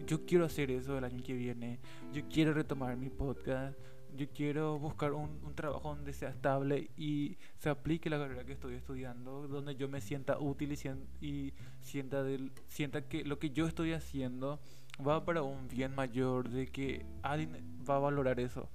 yo 0.07 0.25
quiero 0.25 0.45
hacer 0.45 0.71
eso 0.71 0.97
el 0.97 1.05
año 1.05 1.23
que 1.23 1.35
viene, 1.35 1.81
yo 2.13 2.23
quiero 2.29 2.55
retomar 2.55 2.97
mi 2.97 3.11
podcast, 3.11 3.79
yo 4.17 4.27
quiero 4.31 4.79
buscar 4.79 5.13
un, 5.13 5.55
trabajo 5.55 5.95
donde 5.95 6.13
sea 6.13 6.31
estable 6.31 6.91
y 6.97 7.37
se 7.59 7.69
aplique 7.69 8.09
la 8.09 8.19
carrera 8.19 8.45
que 8.45 8.53
estoy 8.53 8.75
estudiando, 8.75 9.47
donde 9.49 9.77
yo 9.77 9.89
me 9.89 10.01
sienta 10.01 10.39
útil 10.39 10.73
y, 10.73 11.27
y 11.27 11.53
sienta, 11.81 12.25
sienta 12.67 13.03
que 13.07 13.25
lo 13.25 13.39
que 13.39 13.51
yo 13.51 13.67
estoy 13.67 13.93
haciendo 13.93 14.61
va 15.07 15.25
para 15.25 15.43
un 15.43 15.69
bien 15.69 15.95
mayor, 15.95 16.49
de 16.49 16.67
que 16.67 17.05
alguien 17.23 17.83
va 17.89 17.97
a 17.97 18.01
valorar 18.01 18.41
eso. 18.41 18.69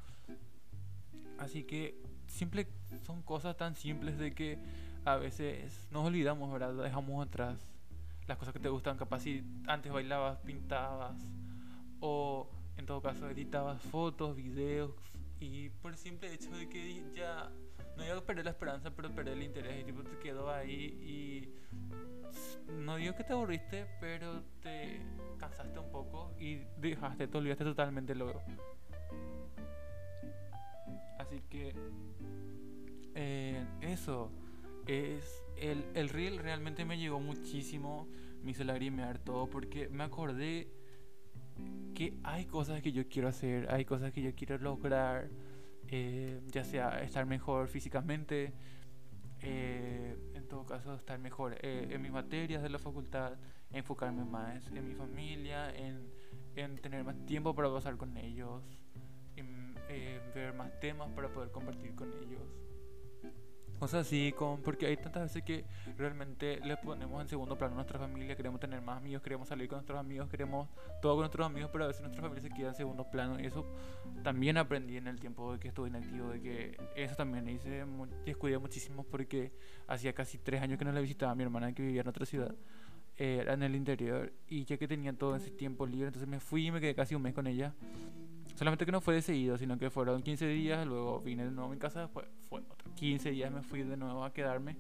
Así 1.38 1.64
que 1.64 2.02
simple, 2.28 2.68
son 3.06 3.22
cosas 3.22 3.58
tan 3.58 3.76
simples 3.76 4.18
de 4.18 4.34
que 4.34 4.58
a 5.06 5.16
veces 5.18 5.88
nos 5.92 6.06
olvidamos, 6.06 6.52
¿verdad? 6.52 6.74
Dejamos 6.74 7.26
atrás 7.26 7.58
las 8.28 8.38
cosas 8.38 8.54
que 8.54 8.60
te 8.60 8.70
gustan. 8.70 8.98
Capaz 8.98 9.22
si 9.22 9.44
antes 9.68 9.92
bailabas, 9.92 10.40
pintabas 10.40 11.16
o 12.00 12.50
en 12.78 12.86
todo 12.86 13.02
caso 13.02 13.30
editabas 13.30 13.82
fotos, 13.84 14.36
videos 14.36 14.92
y 15.40 15.70
por 15.70 15.92
el 15.92 15.98
simple 15.98 16.34
hecho 16.34 16.52
de 16.56 16.68
que 16.70 17.04
ya 17.14 17.52
no 17.98 18.06
iba 18.06 18.18
a 18.18 18.22
perder 18.22 18.46
la 18.46 18.52
esperanza, 18.52 18.92
pero 18.92 19.10
perder 19.14 19.34
el 19.34 19.44
interés 19.44 19.82
y 19.82 19.84
tipo 19.86 20.04
te 20.04 20.18
quedó 20.20 20.50
ahí 20.50 20.74
y 21.02 21.54
no 22.72 22.98
digo 22.98 23.16
que 23.16 23.24
te 23.24 23.34
aburriste, 23.34 23.86
pero 24.00 24.44
te 24.62 25.02
cansaste 25.38 25.80
un 25.80 25.92
poco 25.92 26.34
y 26.40 26.62
dejaste, 26.78 27.28
te 27.28 27.38
olvidaste 27.38 27.64
totalmente 27.64 28.16
luego. 28.16 28.42
Así 31.36 31.44
que 31.50 31.74
eh, 33.14 33.66
eso 33.82 34.32
es 34.88 35.44
el, 35.58 35.84
el 35.94 36.08
reel 36.08 36.38
realmente 36.38 36.86
me 36.86 36.98
llegó 36.98 37.20
muchísimo, 37.20 38.08
me 38.42 38.52
hizo 38.52 38.64
lagrimear 38.64 39.20
todo 39.20 39.50
porque 39.50 39.90
me 39.90 40.06
acordé 40.06 40.70
que 41.94 42.18
hay 42.24 42.46
cosas 42.46 42.82
que 42.82 42.94
yo 42.94 43.10
quiero 43.10 43.28
hacer, 43.28 43.70
hay 43.70 43.84
cosas 43.84 44.14
que 44.14 44.22
yo 44.22 44.34
quiero 44.34 44.58
lograr, 44.60 45.30
eh, 45.90 46.40
ya 46.54 46.64
sea 46.64 47.02
estar 47.02 47.26
mejor 47.26 47.68
físicamente, 47.68 48.54
eh, 49.42 50.16
en 50.36 50.48
todo 50.48 50.66
caso 50.66 50.96
estar 50.96 51.20
mejor 51.20 51.58
eh, 51.62 51.90
en 51.90 52.02
mis 52.02 52.14
materias 52.14 52.64
de 52.64 52.70
la 52.70 52.80
facultad, 52.80 53.34
enfocarme 53.72 54.24
más 54.24 54.68
en 54.68 54.88
mi 54.88 54.96
familia, 54.96 55.70
en, 55.76 56.10
en 56.56 56.78
tener 56.78 57.04
más 57.04 57.26
tiempo 57.26 57.54
para 57.54 57.70
pasar 57.70 57.98
con 57.98 58.16
ellos, 58.16 58.64
en, 59.96 60.34
ver 60.34 60.54
más 60.54 60.80
temas 60.80 61.10
para 61.12 61.30
poder 61.30 61.52
compartir 61.52 61.96
con 61.96 62.12
ellos. 62.14 62.42
Cosas 63.80 64.08
así, 64.08 64.32
con, 64.32 64.62
porque 64.62 64.86
hay 64.86 64.96
tantas 64.96 65.24
veces 65.24 65.44
que 65.44 65.66
realmente 65.98 66.62
le 66.62 66.78
ponemos 66.78 67.22
en 67.22 67.28
segundo 67.28 67.58
plano 67.58 67.74
a 67.74 67.76
nuestra 67.76 68.00
familia, 68.00 68.34
queremos 68.36 68.60
tener 68.60 68.82
más 68.82 68.98
amigos, 68.98 69.22
queremos 69.22 69.50
salir 69.50 69.68
con 69.68 69.78
nuestros 69.78 70.00
amigos, 70.00 70.30
queremos 70.30 70.70
todo 71.02 71.16
con 71.16 71.22
nuestros 71.24 71.46
amigos, 71.46 71.70
pero 71.74 71.84
a 71.84 71.88
veces 71.88 72.02
nuestra 72.02 72.22
familia 72.22 72.42
se 72.42 72.56
queda 72.56 72.70
en 72.70 72.76
segundo 72.76 73.10
plano. 73.12 73.38
Y 73.38 73.46
eso 73.46 73.66
también 74.24 74.58
aprendí 74.58 74.96
en 74.96 75.08
el 75.08 75.20
tiempo 75.20 75.52
de 75.52 75.60
que 75.60 75.68
estuve 75.68 75.90
inactivo, 75.90 76.30
de 76.30 76.42
que 76.42 76.78
eso 76.96 77.16
también 77.16 77.50
hice, 77.50 77.86
descuidé 78.26 78.58
muchísimo 78.60 79.04
porque 79.04 79.52
hacía 79.88 80.14
casi 80.14 80.38
tres 80.38 80.62
años 80.62 80.80
que 80.80 80.86
no 80.86 80.94
la 80.94 81.02
visitaba 81.02 81.36
mi 81.36 81.44
hermana 81.44 81.74
que 81.74 81.84
vivía 81.84 82.02
en 82.02 82.08
otra 82.08 82.26
ciudad, 82.26 82.56
era 83.18 83.54
en 83.54 83.64
el 83.64 83.76
interior, 83.76 84.32
y 84.48 84.64
ya 84.64 84.78
que 84.78 84.88
tenía 84.88 85.12
todo 85.12 85.36
ese 85.36 85.52
tiempo 85.52 85.86
libre, 85.86 86.08
entonces 86.08 86.30
me 86.30 86.40
fui 86.40 86.68
y 86.68 86.72
me 86.72 86.80
quedé 86.80 86.96
casi 86.96 87.14
un 87.14 87.22
mes 87.22 87.34
con 87.34 87.46
ella. 87.46 87.74
Solamente 88.56 88.86
que 88.86 88.92
no 88.92 89.02
fue 89.02 89.16
de 89.16 89.22
sino 89.22 89.78
que 89.78 89.90
fueron 89.90 90.24
15 90.24 90.48
días, 90.48 90.88
luego 90.88 91.20
vine 91.20 91.44
de 91.44 91.52
nuevo 91.52 91.70
a 91.70 91.74
mi 91.74 91.78
casa, 91.78 92.02
después 92.02 92.26
fue 92.50 92.62
otros 92.62 92.94
15 92.96 93.32
días 93.32 93.52
me 93.52 93.62
fui 93.62 93.84
de 93.84 93.98
nuevo 93.98 94.24
a 94.24 94.34
quedarme. 94.34 94.78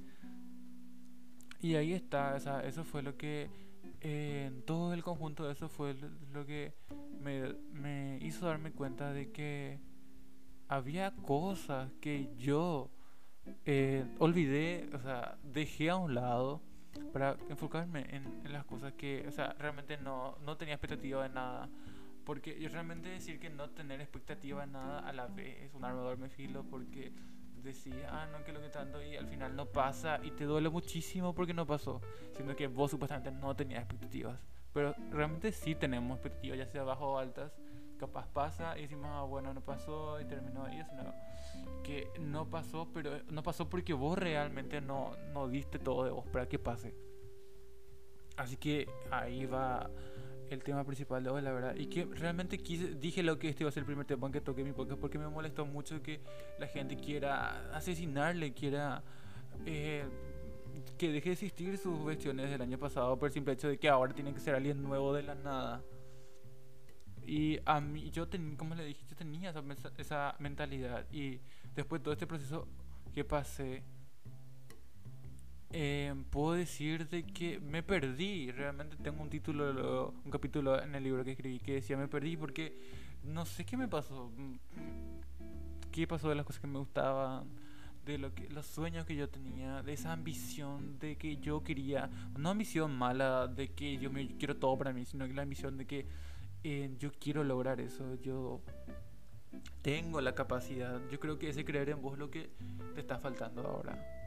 Y 1.61 1.75
ahí 1.75 1.93
está, 1.93 2.37
eso 2.37 2.83
fue 2.85 3.01
lo 3.01 3.17
que, 3.17 3.49
eh, 4.01 4.51
todo 4.65 4.93
el 4.93 5.03
conjunto 5.03 5.45
de 5.45 5.53
eso 5.53 5.67
fue 5.67 5.95
lo 6.31 6.45
que 6.45 6.73
me, 7.19 7.53
me 7.73 8.17
hizo 8.21 8.45
darme 8.45 8.71
cuenta 8.71 9.11
de 9.11 9.31
que 9.31 9.79
había 10.67 11.11
cosas 11.11 11.91
que 11.99 12.29
yo 12.37 12.89
eh, 13.65 14.05
olvidé, 14.19 14.89
o 14.93 14.99
sea, 14.99 15.37
dejé 15.43 15.89
a 15.89 15.97
un 15.97 16.15
lado 16.15 16.61
para 17.11 17.35
enfocarme 17.49 18.05
en, 18.09 18.41
en, 18.45 18.53
las 18.53 18.63
cosas 18.65 18.93
que, 18.93 19.25
o 19.27 19.31
sea, 19.31 19.53
realmente 19.59 19.97
no, 19.97 20.37
no 20.45 20.55
tenía 20.55 20.75
expectativa 20.75 21.23
de 21.23 21.29
nada. 21.29 21.69
Porque 22.25 22.59
yo 22.59 22.69
realmente 22.69 23.09
decir 23.09 23.39
que 23.39 23.49
no 23.49 23.69
tener 23.69 24.01
expectativa 24.01 24.65
nada 24.65 24.99
a 24.99 25.13
la 25.13 25.27
vez 25.27 25.61
es 25.61 25.73
un 25.73 25.85
arma 25.85 26.01
de 26.01 26.07
doble 26.07 26.29
filo 26.29 26.63
porque 26.63 27.13
decía, 27.63 28.09
ah, 28.11 28.27
no, 28.31 28.43
que 28.43 28.51
lo 28.51 28.61
que 28.61 28.69
tanto 28.69 29.01
y 29.03 29.15
al 29.15 29.27
final 29.27 29.55
no 29.55 29.65
pasa 29.65 30.19
y 30.23 30.31
te 30.31 30.45
duele 30.45 30.69
muchísimo 30.69 31.33
porque 31.33 31.53
no 31.53 31.65
pasó, 31.65 32.01
siendo 32.33 32.55
que 32.55 32.67
vos 32.67 32.91
supuestamente 32.91 33.31
no 33.31 33.55
tenías 33.55 33.81
expectativas. 33.81 34.39
Pero 34.73 34.93
realmente 35.11 35.51
sí 35.51 35.75
tenemos 35.75 36.17
expectativas, 36.17 36.57
ya 36.57 36.67
sea 36.67 36.83
bajo 36.83 37.13
o 37.13 37.17
altas. 37.17 37.51
Capaz 37.97 38.27
pasa 38.27 38.77
y 38.77 38.81
decimos, 38.81 39.09
ah, 39.09 39.23
bueno, 39.23 39.53
no 39.53 39.61
pasó 39.61 40.19
y 40.19 40.25
terminó 40.25 40.65
ahí, 40.65 40.81
sino 40.89 41.13
que 41.83 42.09
no 42.19 42.49
pasó, 42.49 42.89
pero 42.93 43.21
no 43.29 43.41
pasó 43.41 43.69
porque 43.69 43.93
vos 43.93 44.17
realmente 44.17 44.81
no, 44.81 45.15
no 45.31 45.47
diste 45.47 45.79
todo 45.79 46.03
de 46.03 46.11
vos 46.11 46.25
para 46.27 46.47
que 46.47 46.59
pase. 46.59 46.93
Así 48.35 48.57
que 48.57 48.87
ahí 49.11 49.45
va 49.45 49.89
el 50.49 50.63
tema 50.63 50.83
principal 50.83 51.23
de 51.23 51.29
hoy, 51.29 51.41
la 51.41 51.51
verdad. 51.51 51.75
Y 51.75 51.87
que 51.87 52.05
realmente 52.05 52.57
quise, 52.57 52.95
dije 52.95 53.23
lo 53.23 53.37
que 53.37 53.49
este 53.49 53.63
iba 53.63 53.69
a 53.69 53.71
ser 53.71 53.81
el 53.81 53.87
primer 53.87 54.05
tema 54.05 54.31
que 54.31 54.41
toqué 54.41 54.63
mi 54.63 54.71
podcast 54.71 54.99
porque 54.99 55.17
me 55.17 55.27
molestó 55.27 55.65
mucho 55.65 56.01
que 56.01 56.19
la 56.59 56.67
gente 56.67 56.95
quiera 56.97 57.75
asesinarle, 57.75 58.53
quiera 58.53 59.03
eh, 59.65 60.05
que 60.97 61.11
deje 61.11 61.29
de 61.29 61.33
existir 61.33 61.77
sus 61.77 61.99
cuestiones 61.99 62.49
del 62.49 62.61
año 62.61 62.77
pasado 62.77 63.17
por 63.17 63.27
el 63.27 63.33
simple 63.33 63.53
hecho 63.53 63.67
de 63.67 63.77
que 63.77 63.89
ahora 63.89 64.13
tiene 64.13 64.33
que 64.33 64.39
ser 64.39 64.55
alguien 64.55 64.81
nuevo 64.81 65.13
de 65.13 65.23
la 65.23 65.35
nada. 65.35 65.83
Y 67.25 67.59
a 67.65 67.81
mí, 67.81 68.11
yo 68.11 68.27
tenía, 68.27 68.55
como 68.55 68.75
le 68.75 68.85
dije, 68.85 69.03
yo 69.09 69.15
tenía 69.15 69.49
esa, 69.49 69.63
esa 69.97 70.35
mentalidad. 70.39 71.05
Y 71.11 71.39
después 71.75 72.01
de 72.01 72.03
todo 72.03 72.13
este 72.13 72.27
proceso 72.27 72.67
que 73.13 73.23
pasé, 73.23 73.83
eh, 75.77 76.15
puedo 76.29 76.53
decir 76.53 77.09
de 77.09 77.23
que 77.23 77.59
me 77.59 77.83
perdí. 77.83 78.49
Realmente 78.49 78.95
tengo 78.95 79.21
un 79.21 79.29
título, 79.29 80.13
un 80.23 80.31
capítulo 80.31 80.81
en 80.81 80.95
el 80.95 81.03
libro 81.03 81.25
que 81.25 81.31
escribí 81.31 81.59
que 81.59 81.73
decía 81.73 81.97
me 81.97 82.07
perdí 82.07 82.37
porque 82.37 82.79
no 83.25 83.45
sé 83.45 83.65
qué 83.65 83.75
me 83.75 83.89
pasó. 83.89 84.31
¿Qué 85.91 86.07
pasó 86.07 86.29
de 86.29 86.35
las 86.35 86.45
cosas 86.45 86.61
que 86.61 86.67
me 86.67 86.79
gustaban? 86.79 87.49
De 88.05 88.17
lo 88.17 88.33
que, 88.33 88.49
los 88.51 88.65
sueños 88.65 89.05
que 89.05 89.17
yo 89.17 89.27
tenía, 89.27 89.83
de 89.83 89.91
esa 89.91 90.13
ambición 90.13 90.97
de 90.99 91.17
que 91.17 91.37
yo 91.37 91.61
quería, 91.61 92.09
no 92.37 92.51
ambición 92.51 92.95
mala 92.95 93.47
de 93.47 93.67
que 93.73 93.97
yo 93.97 94.09
me 94.09 94.27
quiero 94.37 94.55
todo 94.55 94.77
para 94.77 94.93
mí, 94.93 95.03
sino 95.03 95.27
que 95.27 95.33
la 95.33 95.41
ambición 95.41 95.77
de 95.77 95.85
que 95.85 96.05
eh, 96.63 96.95
yo 96.99 97.11
quiero 97.19 97.43
lograr 97.43 97.81
eso, 97.81 98.15
yo 98.21 98.61
tengo 99.81 100.21
la 100.21 100.33
capacidad. 100.35 101.01
Yo 101.11 101.19
creo 101.19 101.37
que 101.37 101.49
ese 101.49 101.65
creer 101.65 101.89
en 101.89 102.01
vos 102.01 102.13
es 102.13 102.19
lo 102.19 102.31
que 102.31 102.49
te 102.93 103.01
está 103.01 103.19
faltando 103.19 103.67
ahora. 103.67 104.24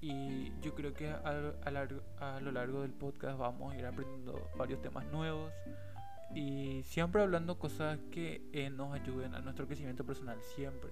Y 0.00 0.52
yo 0.60 0.74
creo 0.74 0.94
que 0.94 1.10
a, 1.10 2.40
lo 2.40 2.52
largo 2.52 2.82
del 2.82 2.92
podcast 2.92 3.38
vamos 3.38 3.72
a 3.72 3.78
ir 3.78 3.86
aprendiendo 3.86 4.48
varios 4.56 4.80
temas 4.80 5.04
nuevos 5.06 5.52
y 6.34 6.82
siempre 6.84 7.22
hablando 7.22 7.58
cosas 7.58 7.98
que 8.10 8.42
eh, 8.52 8.70
nos 8.70 8.94
ayuden 8.94 9.34
a 9.34 9.40
nuestro 9.40 9.66
crecimiento 9.66 10.04
personal, 10.04 10.38
siempre. 10.54 10.90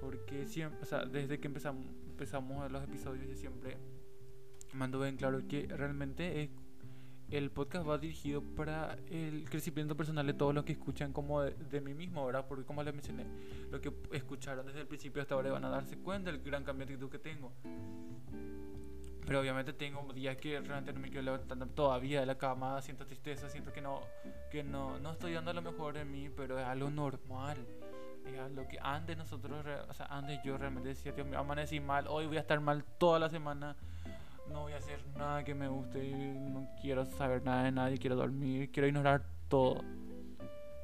Porque 0.00 0.46
siempre, 0.46 0.80
o 0.82 0.84
sea, 0.84 1.04
desde 1.04 1.38
que 1.38 1.48
empezamos, 1.48 1.84
empezamos 2.06 2.70
los 2.70 2.82
episodios, 2.82 3.26
yo 3.28 3.36
siempre 3.36 3.76
mando 4.72 5.00
bien 5.00 5.16
claro 5.16 5.46
que 5.48 5.66
realmente 5.66 6.42
es 6.42 6.50
el 7.30 7.50
podcast 7.50 7.86
va 7.86 7.98
dirigido 7.98 8.42
para 8.42 8.96
el 9.10 9.48
crecimiento 9.50 9.96
personal 9.96 10.26
de 10.26 10.32
todos 10.32 10.54
los 10.54 10.64
que 10.64 10.72
escuchan 10.72 11.12
como 11.12 11.42
de, 11.42 11.80
mí 11.80 11.94
mismo, 11.94 12.24
¿verdad? 12.24 12.46
Porque 12.48 12.64
como 12.64 12.82
les 12.82 12.94
mencioné, 12.94 13.26
lo 13.70 13.80
que 13.80 13.92
escucharon 14.12 14.66
desde 14.66 14.80
el 14.80 14.86
principio 14.86 15.20
hasta 15.20 15.34
ahora 15.34 15.52
van 15.52 15.64
a 15.64 15.68
darse 15.68 15.98
cuenta 15.98 16.32
del 16.32 16.42
gran 16.42 16.64
cambio 16.64 16.86
de 16.86 16.94
actitud 16.94 17.10
que 17.10 17.18
tengo. 17.18 17.52
Pero 19.26 19.40
obviamente 19.40 19.74
tengo 19.74 20.10
días 20.14 20.38
que 20.38 20.58
realmente 20.60 20.94
no 20.94 21.00
me 21.00 21.08
quiero 21.08 21.22
levantar 21.22 21.58
todavía 21.68 22.20
de 22.20 22.26
la 22.26 22.38
cama, 22.38 22.80
siento 22.80 23.04
tristeza, 23.04 23.50
siento 23.50 23.74
que 23.74 23.82
no, 23.82 24.00
que 24.50 24.64
no, 24.64 24.98
no 24.98 25.12
estoy 25.12 25.34
dando 25.34 25.52
lo 25.52 25.60
mejor 25.60 25.94
de 25.94 26.06
mí, 26.06 26.30
pero 26.34 26.58
es 26.58 26.64
algo 26.64 26.90
normal. 26.90 27.58
Es 28.24 28.38
algo 28.38 28.66
que 28.68 28.78
antes 28.80 29.16
nosotros, 29.16 29.64
o 29.88 29.94
sea, 29.94 30.06
antes 30.06 30.40
yo 30.42 30.56
realmente 30.56 30.88
decía, 30.90 31.12
Dios, 31.12 31.26
me 31.26 31.36
amanecí 31.36 31.78
mal, 31.78 32.06
hoy 32.08 32.26
voy 32.26 32.38
a 32.38 32.40
estar 32.40 32.58
mal 32.60 32.84
toda 32.98 33.18
la 33.18 33.28
semana 33.28 33.76
no 34.50 34.62
voy 34.62 34.72
a 34.72 34.78
hacer 34.78 35.04
nada 35.16 35.44
que 35.44 35.54
me 35.54 35.68
guste, 35.68 36.12
no 36.12 36.68
quiero 36.80 37.04
saber 37.04 37.44
nada 37.44 37.64
de 37.64 37.72
nadie, 37.72 37.98
quiero 37.98 38.16
dormir, 38.16 38.70
quiero 38.70 38.88
ignorar 38.88 39.24
todo. 39.48 39.82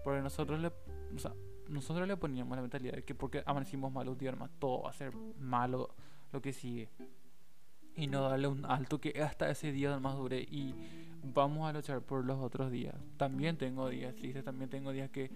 Porque 0.03 0.21
nosotros 0.21 0.61
le, 0.61 0.69
o 0.69 1.19
sea, 1.19 1.33
nosotros 1.69 2.07
le 2.07 2.17
poníamos 2.17 2.57
la 2.57 2.63
mentalidad 2.63 2.95
de 2.95 3.05
que 3.05 3.15
porque 3.15 3.43
amanecimos 3.47 3.93
malos 3.93 4.19
días 4.19 4.37
más 4.37 4.51
todo 4.59 4.83
va 4.83 4.91
a 4.91 4.93
ser 4.93 5.15
malo 5.39 5.95
lo 6.33 6.43
que 6.43 6.53
sigue. 6.53 6.91
Y 7.97 8.07
no 8.07 8.29
darle 8.29 8.49
un 8.49 8.65
alto 8.67 9.01
que 9.01 9.23
hasta 9.23 9.49
ese 9.51 9.73
día 9.73 9.99
más 9.99 10.17
dure 10.17 10.41
y 10.41 10.75
vamos 11.33 11.69
a 11.69 11.73
luchar 11.73 12.03
por 12.03 12.25
los 12.25 12.39
otros 12.39 12.71
días. 12.71 12.95
También 13.17 13.57
tengo 13.57 13.89
días 13.89 14.15
tristes, 14.15 14.45
también 14.45 14.69
tengo 14.69 14.93
días 14.93 15.11
que 15.11 15.31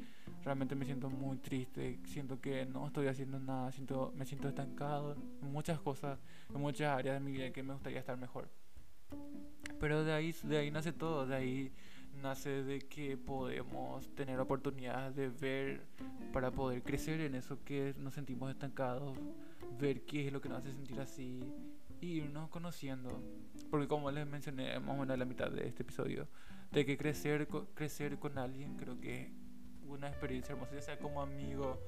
realmente 0.45 0.75
me 0.75 0.85
siento 0.85 1.09
muy 1.09 1.39
triste, 1.39 2.01
siento 2.05 2.41
que 2.41 2.67
no 2.67 2.87
estoy 2.87 3.07
haciendo 3.07 3.39
nada, 3.39 3.73
siento, 3.73 4.13
me 4.17 4.27
siento 4.27 4.49
estancado 4.49 5.15
en 5.43 5.53
muchas 5.53 5.81
cosas, 5.81 6.19
en 6.55 6.61
muchas 6.61 6.97
áreas 6.97 7.15
de 7.15 7.21
mi 7.21 7.33
vida 7.33 7.51
que 7.51 7.63
me 7.63 7.73
gustaría 7.73 8.01
estar 8.01 8.17
mejor. 8.17 8.49
Pero 9.81 10.05
de 10.05 10.13
ahí, 10.13 10.35
de 10.43 10.59
ahí 10.59 10.71
nace 10.71 10.93
todo, 10.93 11.27
de 11.27 11.35
ahí 11.35 11.73
nace 12.23 12.65
de 12.65 12.81
que 12.81 13.17
podemos 13.17 14.09
tener 14.15 14.41
oportunidades 14.41 15.15
de 15.15 15.29
ver 15.29 15.83
para 16.33 16.51
poder 16.51 16.83
crecer 16.83 17.21
en 17.21 17.35
eso 17.35 17.63
que 17.65 17.95
nos 17.99 18.15
sentimos 18.15 18.51
estancados, 18.51 19.17
ver 19.79 20.03
qué 20.03 20.27
es 20.27 20.33
lo 20.33 20.41
que 20.41 20.49
nos 20.49 20.59
hace 20.59 20.73
sentir 20.73 21.01
así 21.01 21.41
irnos 22.01 22.49
conociendo. 22.51 23.23
Porque 23.71 23.89
como 23.89 24.11
les 24.11 24.27
mencioné 24.27 24.79
más 24.81 24.97
o 24.97 25.01
menos 25.01 25.15
a 25.15 25.17
la 25.17 25.25
mitad 25.25 25.51
de 25.51 25.67
este 25.67 25.83
episodio, 25.83 26.29
de 26.71 26.85
que 26.85 26.97
crecer, 26.97 27.49
crecer 27.75 28.19
con 28.19 28.39
alguien 28.39 28.77
creo 28.77 29.01
que 29.01 29.33
una 29.87 30.09
experiencia 30.09 30.53
hermosa, 30.53 30.75
ya 30.75 30.83
sea 30.83 30.99
como 30.99 31.23
amigo, 31.23 31.81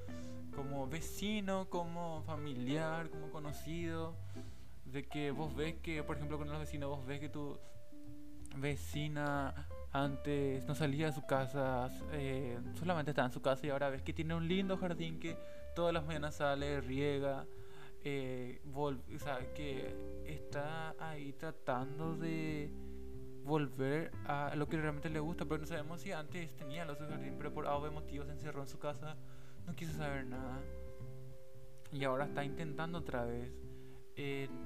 como 0.55 0.87
vecino, 0.87 1.69
como 1.69 2.23
familiar, 2.23 3.09
como 3.09 3.29
conocido. 3.29 4.15
De 4.85 5.07
que 5.07 5.31
vos 5.31 5.55
ves 5.55 5.75
que, 5.81 6.03
por 6.03 6.17
ejemplo, 6.17 6.37
con 6.37 6.49
los 6.49 6.59
vecinos, 6.59 6.89
vos 6.89 7.05
ves 7.05 7.19
que 7.19 7.29
tu 7.29 7.57
vecina 8.57 9.67
antes 9.93 10.65
no 10.65 10.75
salía 10.75 11.07
de 11.07 11.13
su 11.13 11.25
casa, 11.25 11.89
eh, 12.11 12.59
solamente 12.73 13.11
estaba 13.11 13.27
en 13.27 13.31
su 13.31 13.41
casa 13.41 13.65
y 13.65 13.69
ahora 13.69 13.89
ves 13.89 14.01
que 14.01 14.13
tiene 14.13 14.35
un 14.35 14.47
lindo 14.47 14.77
jardín 14.77 15.19
que 15.19 15.37
todas 15.75 15.93
las 15.93 16.05
mañanas 16.05 16.35
sale, 16.35 16.81
riega 16.81 17.45
eh, 18.03 18.61
o 18.73 19.19
sea, 19.19 19.53
que 19.53 19.95
está 20.25 20.95
ahí 20.99 21.33
tratando 21.33 22.15
de 22.15 22.71
volver 23.43 24.11
a 24.25 24.55
lo 24.55 24.67
que 24.67 24.77
realmente 24.77 25.09
le 25.09 25.19
gusta, 25.19 25.45
pero 25.45 25.59
no 25.59 25.67
sabemos 25.67 26.01
si 26.01 26.11
antes 26.11 26.55
tenía 26.55 26.85
los 26.85 26.97
jardín, 26.97 27.35
pero 27.37 27.53
por 27.53 27.67
algo 27.67 27.91
motivos 27.91 28.27
se 28.27 28.33
encerró 28.33 28.61
en 28.61 28.67
su 28.67 28.79
casa, 28.79 29.17
no 29.65 29.75
quiso 29.75 29.93
saber 29.93 30.25
nada. 30.25 30.61
Y 31.91 32.03
ahora 32.03 32.25
está 32.25 32.43
intentando 32.43 32.99
otra 32.99 33.25
vez 33.25 33.51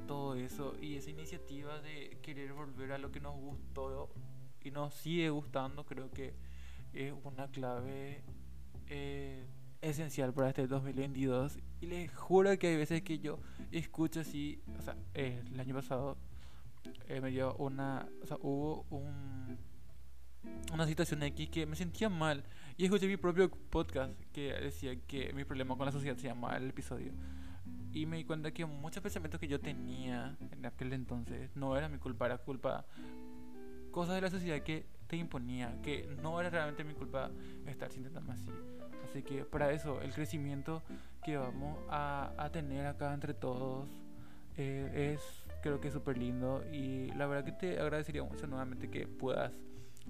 todo 0.05 0.35
eso 0.35 0.75
y 0.81 0.97
esa 0.97 1.09
iniciativa 1.11 1.79
de 1.79 2.17
querer 2.21 2.51
volver 2.53 2.91
a 2.91 2.97
lo 2.97 3.11
que 3.11 3.21
nos 3.21 3.35
gustó 3.35 4.09
y 4.61 4.71
nos 4.71 4.93
sigue 4.95 5.29
gustando, 5.29 5.85
creo 5.85 6.11
que 6.11 6.33
es 6.93 7.13
una 7.23 7.49
clave 7.49 8.23
eh, 8.87 9.45
esencial 9.89 10.33
para 10.33 10.49
este 10.49 10.67
2022 10.67 11.59
y 11.81 11.85
les 11.85 12.13
juro 12.13 12.57
que 12.57 12.67
hay 12.67 12.75
veces 12.75 13.01
que 13.03 13.19
yo 13.19 13.39
escucho 13.71 14.21
así, 14.21 14.61
o 14.77 14.81
sea, 14.81 14.95
eh, 15.13 15.43
el 15.45 15.59
año 15.59 15.75
pasado 15.75 16.17
eh, 17.07 17.21
me 17.21 17.29
dio 17.29 17.55
una, 17.57 18.07
o 18.21 18.25
sea, 18.25 18.37
hubo 18.41 18.85
un, 18.89 19.57
una 20.73 20.87
situación 20.87 21.21
X 21.23 21.49
que 21.49 21.65
me 21.65 21.75
sentía 21.75 22.09
mal. 22.09 22.43
Y 22.77 22.85
escuché 22.85 23.07
mi 23.07 23.17
propio 23.17 23.49
podcast 23.49 24.19
que 24.33 24.53
decía 24.53 24.99
que 25.07 25.31
mi 25.33 25.45
problema 25.45 25.77
con 25.77 25.85
la 25.85 25.91
sociedad 25.91 26.17
se 26.17 26.27
llama 26.27 26.57
el 26.57 26.69
episodio. 26.69 27.13
Y 27.93 28.05
me 28.05 28.17
di 28.17 28.25
cuenta 28.25 28.51
que 28.51 28.65
muchos 28.65 29.01
pensamientos 29.01 29.39
que 29.39 29.47
yo 29.47 29.59
tenía 29.59 30.35
en 30.51 30.65
aquel 30.65 30.91
entonces 30.93 31.55
no 31.55 31.77
era 31.77 31.87
mi 31.87 31.97
culpa, 31.97 32.25
era 32.25 32.37
culpa 32.37 32.85
cosas 33.91 34.15
de 34.15 34.21
la 34.21 34.29
sociedad 34.29 34.61
que 34.61 34.87
te 35.07 35.15
imponía, 35.15 35.79
que 35.81 36.05
no 36.21 36.39
era 36.41 36.49
realmente 36.49 36.83
mi 36.83 36.93
culpa 36.93 37.31
estar 37.65 37.89
sintiéndome 37.91 38.33
así. 38.33 38.49
Así 39.15 39.23
que 39.23 39.45
para 39.45 39.71
eso, 39.71 40.01
el 40.01 40.11
crecimiento 40.11 40.83
que 41.23 41.37
vamos 41.37 41.79
a, 41.89 42.33
a 42.37 42.51
tener 42.51 42.85
acá 42.85 43.13
entre 43.13 43.33
todos 43.33 43.87
eh, 44.57 45.13
es, 45.15 45.21
creo 45.63 45.79
que 45.79 45.87
es 45.87 45.93
súper 45.93 46.17
lindo. 46.17 46.65
Y 46.69 47.13
la 47.13 47.25
verdad 47.25 47.45
que 47.45 47.53
te 47.53 47.79
agradecería 47.79 48.23
mucho 48.23 48.45
nuevamente 48.45 48.89
que 48.89 49.07
puedas 49.07 49.53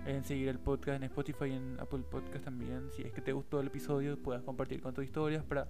eh, 0.07 0.21
seguir 0.23 0.49
el 0.49 0.57
podcast 0.57 0.95
en 0.95 1.03
Spotify 1.03 1.45
y 1.45 1.53
en 1.53 1.79
Apple 1.79 1.99
Podcast 2.09 2.45
también. 2.45 2.89
Si 2.93 3.03
es 3.03 3.13
que 3.13 3.21
te 3.21 3.31
gustó 3.31 3.59
el 3.59 3.67
episodio, 3.67 4.17
puedas 4.17 4.41
compartir 4.41 4.81
con 4.81 4.95
tus 4.95 5.05
historias 5.05 5.43
para 5.43 5.67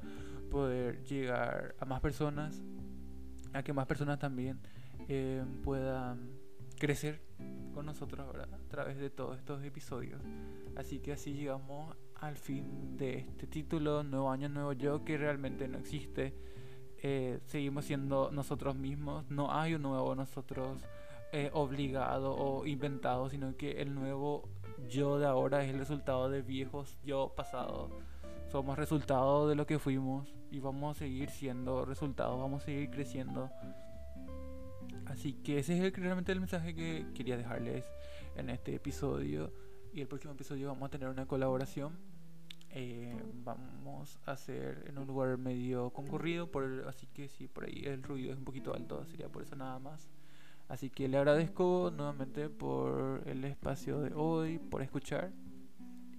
poder 0.49 1.03
llegar 1.03 1.75
a 1.77 1.83
más 1.83 1.99
personas, 1.99 2.63
a 3.51 3.63
que 3.63 3.73
más 3.73 3.85
personas 3.85 4.17
también 4.17 4.61
eh, 5.09 5.43
puedan 5.61 6.29
crecer 6.79 7.19
con 7.73 7.85
nosotros 7.85 8.25
¿verdad? 8.31 8.47
a 8.53 8.69
través 8.69 8.97
de 8.97 9.09
todos 9.09 9.37
estos 9.37 9.61
episodios. 9.65 10.21
Así 10.77 10.99
que 10.99 11.11
así 11.11 11.33
llegamos 11.33 11.97
al 12.21 12.37
fin 12.37 12.97
de 12.97 13.19
este 13.19 13.47
título, 13.47 14.03
Nuevo 14.03 14.31
Año, 14.31 14.49
Nuevo 14.49 14.73
Yo, 14.73 15.03
que 15.03 15.17
realmente 15.17 15.67
no 15.67 15.77
existe. 15.77 16.33
Eh, 17.01 17.39
seguimos 17.45 17.85
siendo 17.85 18.31
nosotros 18.31 18.75
mismos, 18.75 19.29
no 19.29 19.51
hay 19.53 19.75
un 19.75 19.83
nuevo 19.83 20.15
nosotros 20.15 20.81
eh, 21.31 21.49
obligado 21.53 22.35
o 22.35 22.65
inventado, 22.65 23.29
sino 23.29 23.55
que 23.57 23.81
el 23.81 23.93
nuevo 23.93 24.49
yo 24.89 25.19
de 25.19 25.25
ahora 25.25 25.63
es 25.63 25.69
el 25.69 25.79
resultado 25.79 26.29
de 26.29 26.41
viejos 26.41 26.97
yo 27.03 27.33
pasados. 27.35 27.91
Somos 28.51 28.77
resultado 28.77 29.47
de 29.47 29.55
lo 29.55 29.65
que 29.65 29.79
fuimos 29.79 30.33
y 30.49 30.59
vamos 30.59 30.95
a 30.95 30.99
seguir 30.99 31.29
siendo 31.29 31.85
resultados, 31.85 32.39
vamos 32.39 32.63
a 32.63 32.65
seguir 32.65 32.89
creciendo. 32.89 33.49
Así 35.05 35.33
que 35.33 35.59
ese 35.59 35.85
es 35.85 35.93
realmente 35.93 36.31
el 36.31 36.39
mensaje 36.39 36.73
que 36.73 37.05
quería 37.13 37.37
dejarles 37.37 37.85
en 38.35 38.49
este 38.49 38.75
episodio 38.75 39.51
y 39.95 40.01
el 40.01 40.07
próximo 40.07 40.33
episodio 40.33 40.67
vamos 40.67 40.87
a 40.87 40.89
tener 40.89 41.07
una 41.07 41.25
colaboración. 41.25 41.97
Eh, 42.71 43.17
vamos 43.45 44.19
a 44.25 44.33
hacer 44.33 44.83
en 44.89 44.97
un 44.97 45.07
lugar 45.07 45.37
medio 45.37 45.89
concurrido, 45.91 46.51
por 46.51 46.85
así 46.89 47.07
que 47.07 47.29
si 47.29 47.47
por 47.47 47.63
ahí 47.63 47.83
el 47.85 48.03
ruido 48.03 48.33
es 48.33 48.37
un 48.37 48.43
poquito 48.43 48.75
alto, 48.75 49.05
sería 49.05 49.29
por 49.29 49.43
eso 49.43 49.55
nada 49.55 49.79
más. 49.79 50.09
Así 50.67 50.89
que 50.89 51.07
le 51.07 51.17
agradezco 51.17 51.93
nuevamente 51.95 52.49
por 52.49 53.23
el 53.25 53.45
espacio 53.45 54.01
de 54.01 54.13
hoy, 54.13 54.59
por 54.59 54.81
escuchar 54.81 55.31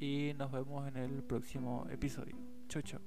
y 0.00 0.32
nos 0.38 0.50
vemos 0.50 0.88
en 0.88 0.96
el 0.96 1.22
próximo 1.22 1.86
episodio. 1.90 2.34
Chau, 2.68 2.80
chau. 2.80 3.00